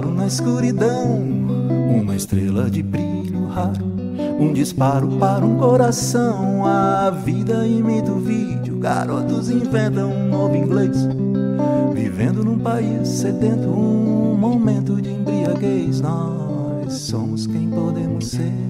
Intervalo 0.00 0.14
na 0.14 0.26
escuridão, 0.26 1.22
uma 2.00 2.16
estrela 2.16 2.70
de 2.70 2.82
brilho 2.82 3.46
raro, 3.46 3.84
um 4.38 4.52
disparo 4.52 5.08
para 5.18 5.44
um 5.44 5.58
coração. 5.58 6.64
A 6.64 7.10
vida 7.10 7.66
imita 7.66 8.10
o 8.10 8.18
vídeo, 8.18 8.78
garotos 8.78 9.50
inventam 9.50 10.10
um 10.10 10.28
novo 10.28 10.56
inglês, 10.56 10.96
vivendo 11.94 12.42
num 12.42 12.58
país 12.58 13.08
sedento, 13.08 13.68
um 13.68 14.36
momento 14.36 15.00
de 15.00 15.10
embriaguez. 15.10 16.00
Nós 16.00 16.94
somos 16.94 17.46
quem 17.46 17.68
podemos 17.68 18.28
ser, 18.28 18.69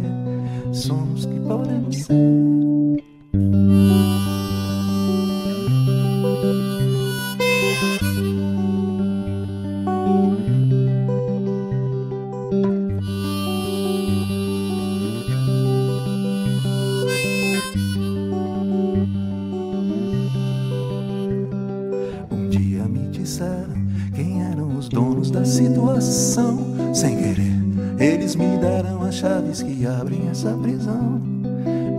da 25.31 25.45
situação. 25.45 26.59
Sem 26.93 27.16
querer, 27.16 27.53
eles 27.99 28.35
me 28.35 28.57
deram 28.59 29.03
as 29.03 29.14
chaves 29.14 29.62
que 29.62 29.87
abrem 29.87 30.29
essa 30.31 30.51
prisão. 30.53 31.21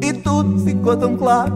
E 0.02 0.14
tudo 0.14 0.60
ficou 0.60 0.98
tão 0.98 1.16
claro, 1.16 1.54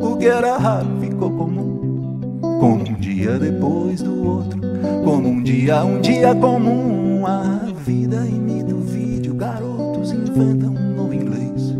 o 0.00 0.16
que 0.16 0.26
era 0.26 0.56
raro 0.56 0.88
ficou 1.00 1.30
comum. 1.30 2.38
Como 2.60 2.88
um 2.88 2.94
dia 2.94 3.38
depois 3.38 4.00
do 4.02 4.26
outro, 4.26 4.60
como 5.04 5.28
um 5.28 5.42
dia, 5.42 5.84
um 5.84 6.00
dia 6.00 6.34
comum. 6.34 7.26
A 7.26 7.60
vida 7.84 8.24
imita 8.26 8.74
o 8.74 8.80
vídeo, 8.80 9.34
garotos 9.34 10.12
inventam 10.12 10.70
um 10.70 10.96
novo 10.96 11.14
inglês. 11.14 11.74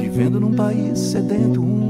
Vivendo 0.00 0.40
num 0.40 0.54
país 0.54 0.98
sedento, 0.98 1.60
um 1.60 1.85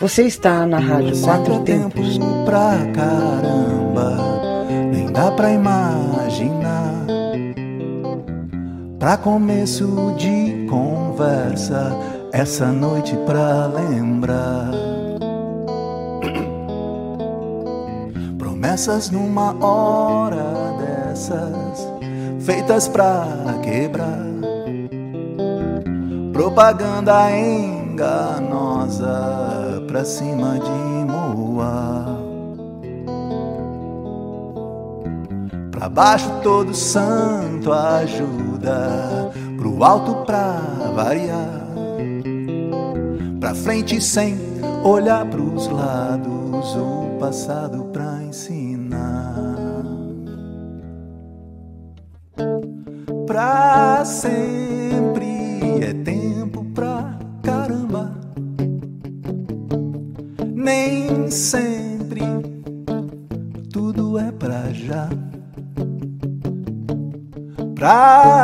Você 0.00 0.28
está 0.28 0.64
na 0.64 0.78
Rádio 0.78 1.20
Quatro 1.22 1.58
Tempos. 1.64 2.20
pra 2.44 2.76
caramba, 2.94 4.16
nem 4.92 5.10
dá 5.10 5.32
pra 5.32 5.50
imaginar. 5.50 7.04
Pra 8.96 9.16
começo 9.16 10.14
de 10.16 10.68
conversa, 10.70 11.90
essa 12.32 12.66
noite 12.66 13.16
pra 13.26 13.66
lembrar. 13.66 14.70
Promessas 18.38 19.10
numa 19.10 19.56
hora 19.64 20.76
dessas, 20.78 21.90
feitas 22.38 22.86
pra 22.86 23.26
quebrar. 23.64 24.28
Propaganda 26.32 27.36
enganosa 27.36 28.18
pra 29.88 30.04
cima 30.04 30.60
de 30.60 31.10
Moa. 31.10 32.18
Pra 35.70 35.88
baixo 35.88 36.30
todo 36.42 36.74
santo 36.74 37.72
ajuda, 37.72 39.32
pro 39.56 39.82
alto 39.82 40.26
pra 40.26 40.60
variar. 40.94 41.66
Pra 43.40 43.54
frente 43.54 44.00
sem 44.00 44.36
olhar 44.84 45.24
pros 45.26 45.66
lados, 45.68 46.76
o 46.76 47.18
passado 47.18 47.84
pra 47.86 48.22
ensinar. 48.22 49.46
Pra 53.26 54.04
sempre 54.04 54.57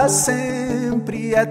Sempre 0.08 1.34
é 1.34 1.44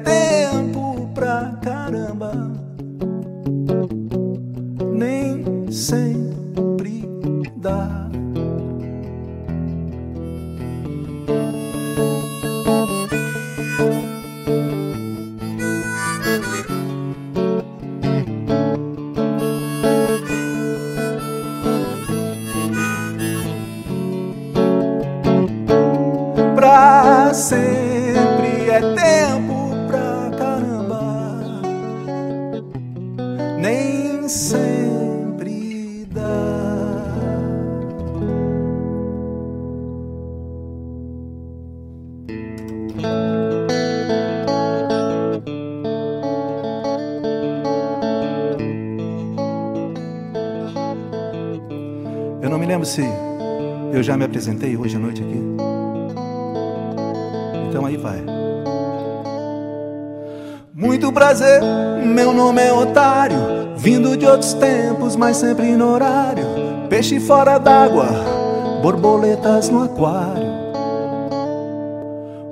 lembro 52.84 52.86
se 52.86 53.04
eu 53.94 54.04
já 54.04 54.18
me 54.18 54.26
apresentei 54.26 54.76
hoje 54.76 54.96
à 54.96 55.00
noite 55.00 55.22
aqui. 55.22 55.40
Então 57.70 57.86
aí 57.86 57.98
vai. 57.98 58.24
Muito 60.74 61.12
prazer, 61.12 61.62
meu 62.06 62.34
nome 62.34 62.62
é 62.62 62.74
Otário, 62.74 63.38
vindo 63.78 64.18
de 64.18 64.26
outros 64.26 64.54
tempos, 64.54 65.16
mas 65.16 65.38
sempre 65.38 65.76
no 65.76 65.94
horário. 65.94 66.46
Peixe 66.90 67.20
fora 67.20 67.58
d'água, 67.58 68.08
borboletas 68.82 69.70
no 69.70 69.84
aquário. 69.84 70.54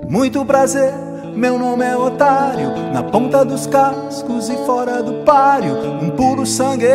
Muito 0.08 0.46
prazer, 0.46 0.94
meu 1.36 1.58
nome 1.58 1.86
é 1.86 1.98
Otário, 1.98 2.70
na 2.94 3.04
ponta 3.04 3.44
dos 3.44 3.68
cascos 3.68 4.50
e 4.50 4.56
fora 4.66 5.02
do 5.02 5.26
páreo, 5.26 5.76
um 6.02 6.10
puro 6.12 6.46
sangue 6.46 6.88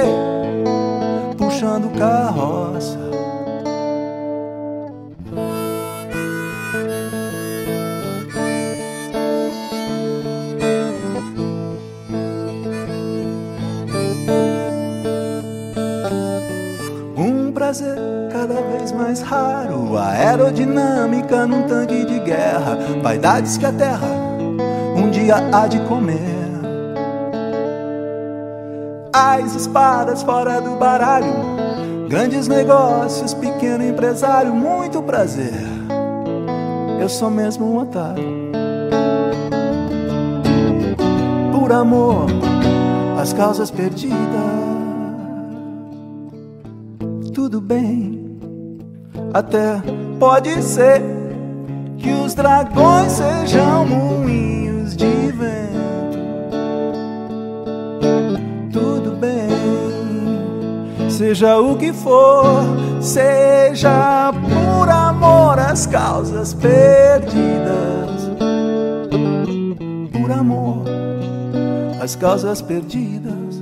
puxando 1.36 1.90
carroça. 1.98 3.05
Prazer 17.66 17.98
cada 18.30 18.54
vez 18.54 18.92
mais 18.92 19.20
raro. 19.22 19.96
A 19.96 20.10
aerodinâmica 20.10 21.46
num 21.46 21.66
tanque 21.66 22.04
de 22.04 22.20
guerra. 22.20 22.78
Vaidades 23.02 23.58
que 23.58 23.66
a 23.66 23.72
terra 23.72 24.06
um 24.96 25.10
dia 25.10 25.36
há 25.52 25.66
de 25.66 25.80
comer. 25.80 26.20
As 29.12 29.56
espadas 29.56 30.22
fora 30.22 30.60
do 30.60 30.76
baralho. 30.76 31.56
Grandes 32.08 32.46
negócios, 32.46 33.34
pequeno 33.34 33.82
empresário. 33.82 34.54
Muito 34.54 35.02
prazer. 35.02 35.66
Eu 37.00 37.08
sou 37.08 37.30
mesmo 37.30 37.66
um 37.66 37.78
otário. 37.78 38.52
Por 41.52 41.72
amor, 41.72 42.26
as 43.20 43.32
causas 43.32 43.72
perdidas 43.72 44.55
Até 49.36 49.82
pode 50.18 50.62
ser 50.62 51.02
que 51.98 52.10
os 52.10 52.32
dragões 52.32 53.12
sejam 53.12 53.84
moinhos 53.84 54.96
de 54.96 55.30
vento. 55.30 56.18
Tudo 58.72 59.10
bem, 59.20 61.10
seja 61.10 61.58
o 61.58 61.76
que 61.76 61.92
for, 61.92 62.62
seja 63.02 64.32
por 64.32 64.88
amor 64.88 65.58
às 65.58 65.84
causas 65.84 66.54
perdidas. 66.54 68.30
Por 70.12 70.32
amor 70.32 70.82
às 72.00 72.16
causas 72.16 72.62
perdidas. 72.62 73.60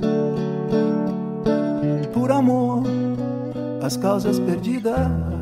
Por 2.13 2.31
amor, 2.31 2.83
as 3.83 3.97
causas 3.97 4.39
perdidas. 4.39 5.34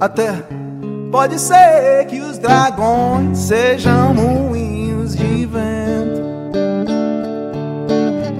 Até 0.00 0.44
pode 1.10 1.38
ser 1.38 2.06
que 2.06 2.20
os 2.20 2.38
dragões 2.38 3.38
sejam 3.38 4.14
moinhos 4.14 5.16
de 5.16 5.46
vento. 5.46 6.28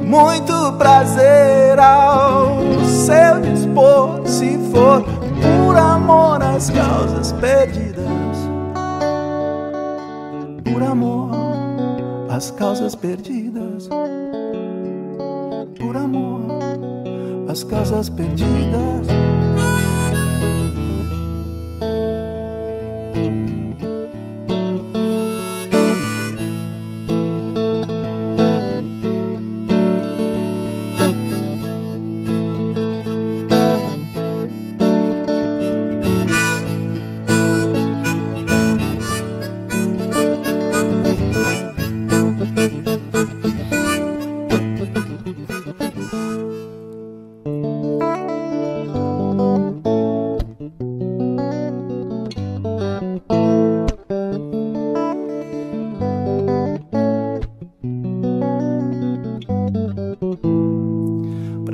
Muito 0.04 0.72
prazer 0.78 1.78
ao 1.78 2.58
seu 2.84 3.40
dispor, 3.40 4.26
se 4.26 4.58
for 4.70 5.02
por 5.02 5.76
amor 5.76 6.42
às 6.42 6.70
causas 6.70 7.32
perdidas. 7.32 8.06
Por 10.64 10.82
amor 10.82 11.30
às 12.30 12.50
causas 12.52 12.94
perdidas. 12.94 13.88
Por 15.78 15.96
amor 15.96 16.40
às 17.48 17.64
causas 17.64 18.08
perdidas. 18.08 19.08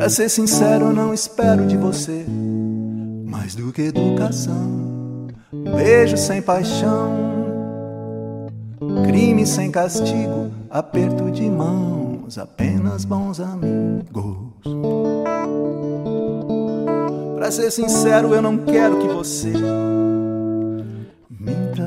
Pra 0.05 0.11
ser 0.11 0.29
sincero, 0.29 0.89
eu 0.89 0.93
não 0.93 1.15
espero 1.15 1.67
de 1.67 1.79
você 1.79 2.27
mais 3.25 3.55
do 3.55 3.73
que 3.73 3.81
educação. 3.81 5.29
Beijo 5.51 6.19
sem 6.19 6.43
paixão, 6.43 7.11
crime 9.07 9.47
sem 9.47 9.71
castigo, 9.71 10.51
aperto 10.69 11.31
de 11.31 11.49
mãos, 11.49 12.37
apenas 12.37 13.07
bons 13.07 13.41
amigos. 13.41 14.53
Pra 17.37 17.51
ser 17.51 17.71
sincero, 17.71 18.35
eu 18.35 18.43
não 18.43 18.59
quero 18.59 18.99
que 18.99 19.09
você 19.09 19.55
minta, 21.31 21.87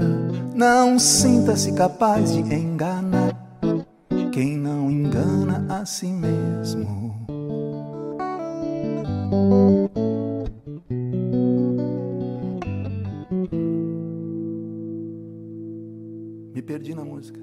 não 0.56 0.98
sinta-se 0.98 1.72
capaz 1.72 2.34
de 2.34 2.40
enganar 2.40 3.38
quem 4.32 4.58
não 4.58 4.90
engana 4.90 5.68
a 5.70 5.86
si 5.86 6.08
mesmo. 6.08 7.07
Me 16.54 16.62
perdi 16.62 16.96
na 16.96 17.04
música. 17.04 17.40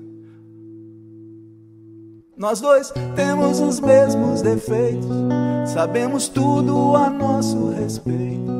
Nós 2.36 2.60
dois 2.60 2.92
temos 3.14 3.60
os 3.60 3.80
mesmos 3.80 4.40
defeitos, 4.40 5.08
sabemos 5.66 6.28
tudo 6.28 6.96
a 6.96 7.10
nosso 7.10 7.70
respeito. 7.70 8.50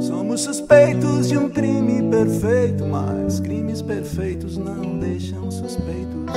Somos 0.00 0.42
suspeitos 0.42 1.28
de 1.28 1.36
um 1.36 1.50
crime 1.50 2.08
perfeito, 2.08 2.86
mas 2.86 3.40
crimes 3.40 3.82
perfeitos 3.82 4.56
não 4.56 4.98
deixam 4.98 5.50
suspeitos. 5.50 6.32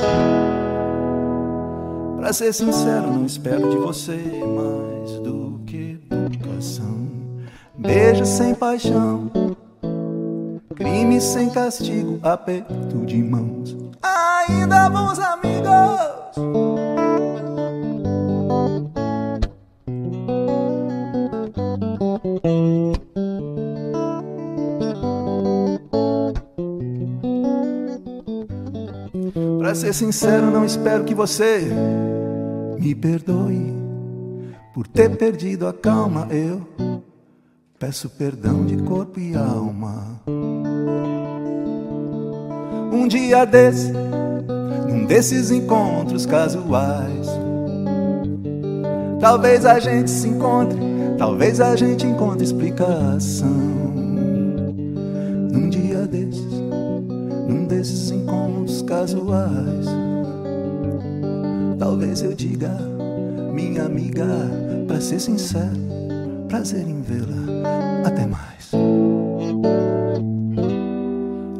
Pra 2.22 2.32
ser 2.32 2.54
sincero, 2.54 3.12
não 3.12 3.26
espero 3.26 3.68
de 3.72 3.78
você 3.78 4.16
mais 4.16 5.12
do 5.22 5.60
que 5.66 6.00
educação. 6.12 7.10
Beijo 7.76 8.28
sem 8.28 8.54
paixão, 8.54 9.32
crime 10.76 11.20
sem 11.20 11.50
castigo, 11.50 12.20
aperto 12.22 13.06
de 13.08 13.24
mãos. 13.24 13.76
Ainda 14.04 14.88
bons 14.92 15.18
amigos. 15.18 16.12
Pra 29.58 29.74
ser 29.74 29.94
sincero, 29.94 30.52
não 30.52 30.64
espero 30.64 31.04
que 31.04 31.16
você 31.16 31.68
me 32.82 32.96
perdoe 32.96 33.72
por 34.74 34.88
ter 34.88 35.16
perdido 35.16 35.68
a 35.68 35.74
calma. 35.74 36.28
Eu 36.32 36.66
peço 37.78 38.10
perdão 38.10 38.66
de 38.66 38.76
corpo 38.78 39.20
e 39.20 39.36
alma. 39.36 40.20
Um 42.92 43.08
dia 43.08 43.46
desse, 43.46 43.94
num 44.90 45.06
desses 45.06 45.52
encontros 45.52 46.26
casuais, 46.26 47.28
talvez 49.20 49.64
a 49.64 49.80
gente 49.80 50.10
se 50.10 50.28
encontre, 50.28 50.80
talvez 51.20 51.62
a 51.62 51.76
gente 51.76 52.08
encontre 52.08 52.44
explicação. 52.44 53.48
Num 55.52 55.70
dia 55.70 56.08
desses, 56.08 56.52
num 57.48 57.66
desses 57.68 58.10
encontros 58.10 58.82
casuais. 58.82 60.01
Talvez 61.92 62.22
eu 62.22 62.34
diga, 62.34 62.70
minha 63.52 63.84
amiga, 63.84 64.26
pra 64.88 65.02
ser 65.02 65.20
sincero, 65.20 65.76
prazer 66.48 66.88
em 66.88 67.02
vê-la. 67.02 68.08
Até 68.08 68.26
mais. 68.26 68.72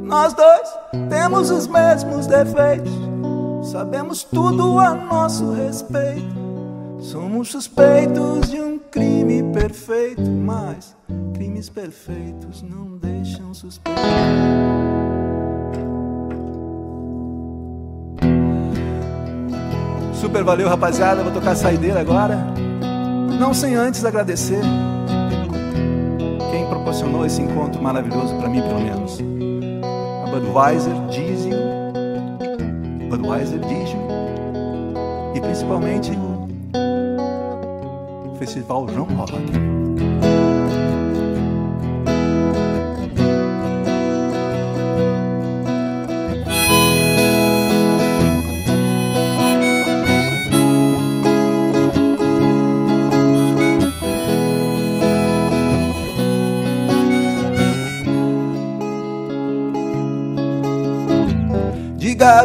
Nós 0.02 0.34
dois 0.34 0.70
temos 1.10 1.52
os 1.52 1.68
mesmos 1.68 2.28
defeitos, 2.28 2.94
sabemos 3.74 4.24
tudo 4.24 4.80
a 4.80 4.96
nosso 4.96 5.52
respeito. 5.52 6.34
Somos 7.02 7.50
suspeitos 7.50 8.50
de 8.50 8.62
um 8.62 8.80
crime 8.80 9.44
perfeito, 9.52 10.32
mas 10.32 10.96
crimes 11.34 11.68
perfeitos 11.68 12.62
não 12.62 12.98
deixam 12.98 13.54
suspeitos. 13.54 14.81
Super 20.22 20.44
valeu, 20.44 20.70
rapaziada. 20.70 21.24
Vou 21.24 21.34
tocar 21.34 21.56
saideira 21.56 22.00
agora. 22.00 22.38
Não 23.40 23.56
sem 23.56 23.74
antes 23.74 24.06
agradecer 24.06 24.62
quem 26.52 26.68
proporcionou 26.68 27.26
esse 27.26 27.42
encontro 27.42 27.82
maravilhoso 27.82 28.36
para 28.36 28.48
mim, 28.48 28.62
pelo 28.62 28.82
menos. 28.82 29.20
A 30.24 30.28
Budweiser, 30.30 30.94
Diesel, 31.10 31.58
Budweiser, 33.10 33.58
Diesel 33.62 34.00
e 35.34 35.42
principalmente 35.42 36.12
o 36.12 36.48
Festival 38.38 38.88
João 38.90 39.08
Rock. 39.16 39.34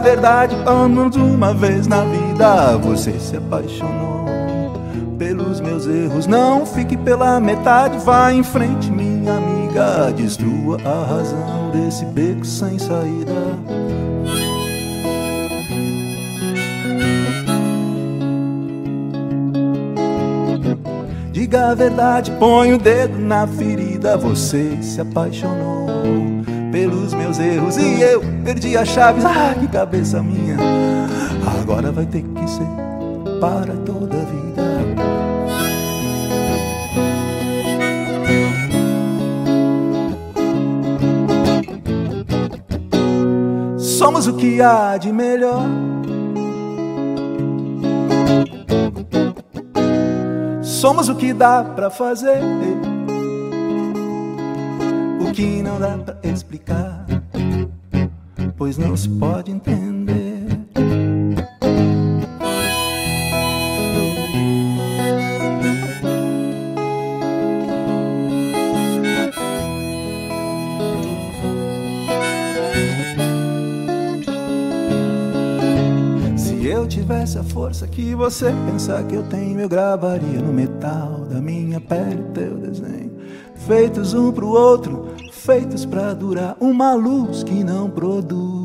Verdade, 0.06 0.54
menos 0.88 1.16
uma 1.16 1.52
vez 1.52 1.88
na 1.88 2.02
vida 2.02 2.76
você 2.78 3.18
se 3.18 3.36
apaixonou 3.36 4.24
pelos 5.18 5.60
meus 5.60 5.84
erros. 5.84 6.28
Não 6.28 6.64
fique 6.64 6.96
pela 6.96 7.40
metade, 7.40 7.98
vá 7.98 8.32
em 8.32 8.44
frente, 8.44 8.88
minha 8.88 9.36
amiga. 9.36 10.12
Destrua 10.16 10.78
a 10.84 11.04
razão 11.04 11.70
desse 11.72 12.04
beco 12.04 12.44
sem 12.44 12.78
saída. 12.78 13.32
Diga 21.32 21.70
a 21.70 21.74
verdade, 21.74 22.30
põe 22.38 22.74
o 22.74 22.78
dedo 22.78 23.18
na 23.18 23.44
ferida. 23.44 24.16
Você 24.16 24.78
se 24.82 25.00
apaixonou 25.00 26.35
pelos 26.76 27.14
meus 27.14 27.38
erros 27.38 27.78
e 27.78 28.02
eu 28.02 28.20
perdi 28.44 28.76
as 28.76 28.88
chaves. 28.88 29.24
Ah, 29.24 29.54
que 29.58 29.66
cabeça 29.66 30.22
minha! 30.22 30.58
Agora 31.58 31.90
vai 31.90 32.04
ter 32.04 32.20
que 32.22 32.46
ser 32.46 32.66
para 33.40 33.72
toda 33.76 34.14
a 34.14 34.24
vida. 34.24 34.62
Somos 43.78 44.26
o 44.26 44.34
que 44.34 44.60
há 44.60 44.98
de 44.98 45.10
melhor. 45.10 45.66
Somos 50.60 51.08
o 51.08 51.14
que 51.14 51.32
dá 51.32 51.64
pra 51.64 51.88
fazer, 51.88 52.42
o 55.20 55.32
que 55.32 55.62
não 55.62 55.80
dá 55.80 55.96
pra 55.96 56.16
explicar, 56.22 56.45
pois 58.66 58.78
não 58.78 58.96
se 58.96 59.08
pode 59.08 59.52
entender. 59.52 60.44
Se 76.36 76.66
eu 76.66 76.88
tivesse 76.88 77.38
a 77.38 77.44
força 77.44 77.86
que 77.86 78.16
você 78.16 78.52
pensa 78.68 79.00
que 79.04 79.14
eu 79.14 79.22
tenho, 79.28 79.60
eu 79.60 79.68
gravaria 79.68 80.40
no 80.40 80.52
metal 80.52 81.20
da 81.30 81.40
minha 81.40 81.80
pele 81.80 82.24
teu 82.34 82.56
desenho. 82.56 83.12
Feitos 83.64 84.12
um 84.12 84.32
pro 84.32 84.48
outro, 84.48 85.14
feitos 85.30 85.84
pra 85.84 86.12
durar. 86.14 86.56
Uma 86.60 86.94
luz 86.94 87.44
que 87.44 87.62
não 87.62 87.88
produz 87.88 88.55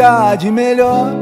há 0.00 0.34
de 0.34 0.50
melhor. 0.50 1.12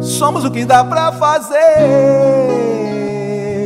Somos 0.00 0.44
o 0.44 0.50
que 0.50 0.66
dá 0.66 0.84
pra 0.84 1.12
fazer, 1.12 1.56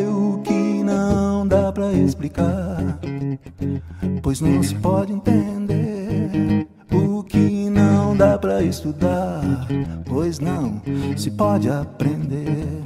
o 0.08 0.38
que 0.44 0.84
não 0.84 1.46
dá 1.48 1.72
pra 1.72 1.92
explicar, 1.92 2.98
pois 4.22 4.40
não 4.40 4.62
se 4.62 4.76
pode 4.76 5.12
entender. 5.12 6.68
O 6.92 7.24
que 7.24 7.68
não 7.68 8.16
dá 8.16 8.38
pra 8.38 8.62
estudar, 8.62 9.66
pois 10.06 10.38
não 10.38 10.80
se 11.16 11.32
pode 11.32 11.68
aprender. 11.68 12.83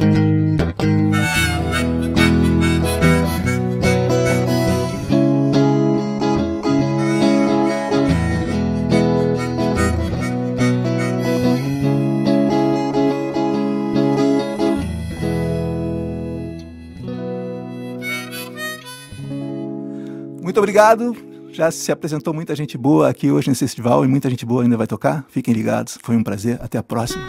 Muito 20.59 20.70
obrigado. 20.70 21.16
Já 21.52 21.70
se 21.70 21.92
apresentou 21.92 22.34
muita 22.34 22.52
gente 22.56 22.76
boa 22.76 23.09
aqui 23.09 23.30
hoje 23.30 23.48
nesse 23.48 23.61
festival 23.61 24.04
e 24.04 24.09
muita 24.09 24.28
gente 24.28 24.44
boa 24.44 24.64
ainda 24.64 24.76
vai 24.76 24.88
tocar. 24.88 25.24
Fiquem 25.28 25.54
ligados. 25.54 25.96
Foi 26.02 26.16
um 26.16 26.24
prazer. 26.24 26.59
Até 26.61 26.76
a 26.78 26.82
próxima. 26.82 27.24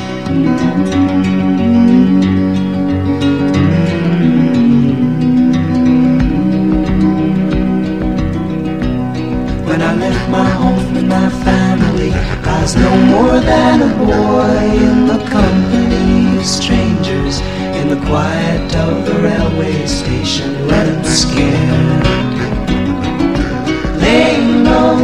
When 9.67 9.81
I 9.81 9.93
left 9.95 10.29
my 10.29 10.49
home 10.49 10.97
and 10.97 11.09
my 11.09 11.29
family, 11.29 12.11
I 12.11 12.61
was 12.61 12.75
no 12.75 12.95
more 13.05 13.39
than 13.39 13.81
a 13.81 13.95
boy 14.05 14.59
in 14.87 15.07
the 15.07 15.17
company 15.29 16.37
of 16.37 16.45
strangers 16.45 17.39
in 17.79 17.87
the 17.89 17.97
quiet 18.07 18.75
of 18.75 19.05
the 19.05 19.15
railway 19.21 19.85
station, 19.85 20.67
running 20.67 21.03
scared. 21.03 22.32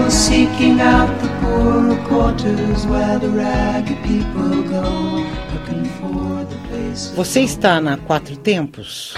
Seeking 0.10 0.82
out 0.82 1.08
the 1.22 1.28
poorer 1.40 1.96
quarters 2.08 2.86
where 2.88 3.20
the 3.20 3.30
ragged 3.30 3.98
people 4.04 4.64
go, 4.64 5.24
looking 5.54 5.86
for 5.86 6.46
the 6.46 6.58
place. 6.68 7.14
Você 7.16 7.42
está 7.42 7.80
na 7.80 7.96
Quatro 7.96 8.36
Tempos? 8.38 9.14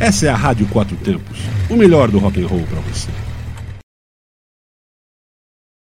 Essa 0.00 0.26
é 0.26 0.28
a 0.30 0.34
Rádio 0.34 0.66
Quatro 0.68 0.96
Tempos, 0.96 1.38
o 1.68 1.76
melhor 1.76 2.10
do 2.10 2.18
rock 2.18 2.42
and 2.42 2.46
roll 2.46 2.62
para 2.62 2.80
você. 2.80 3.10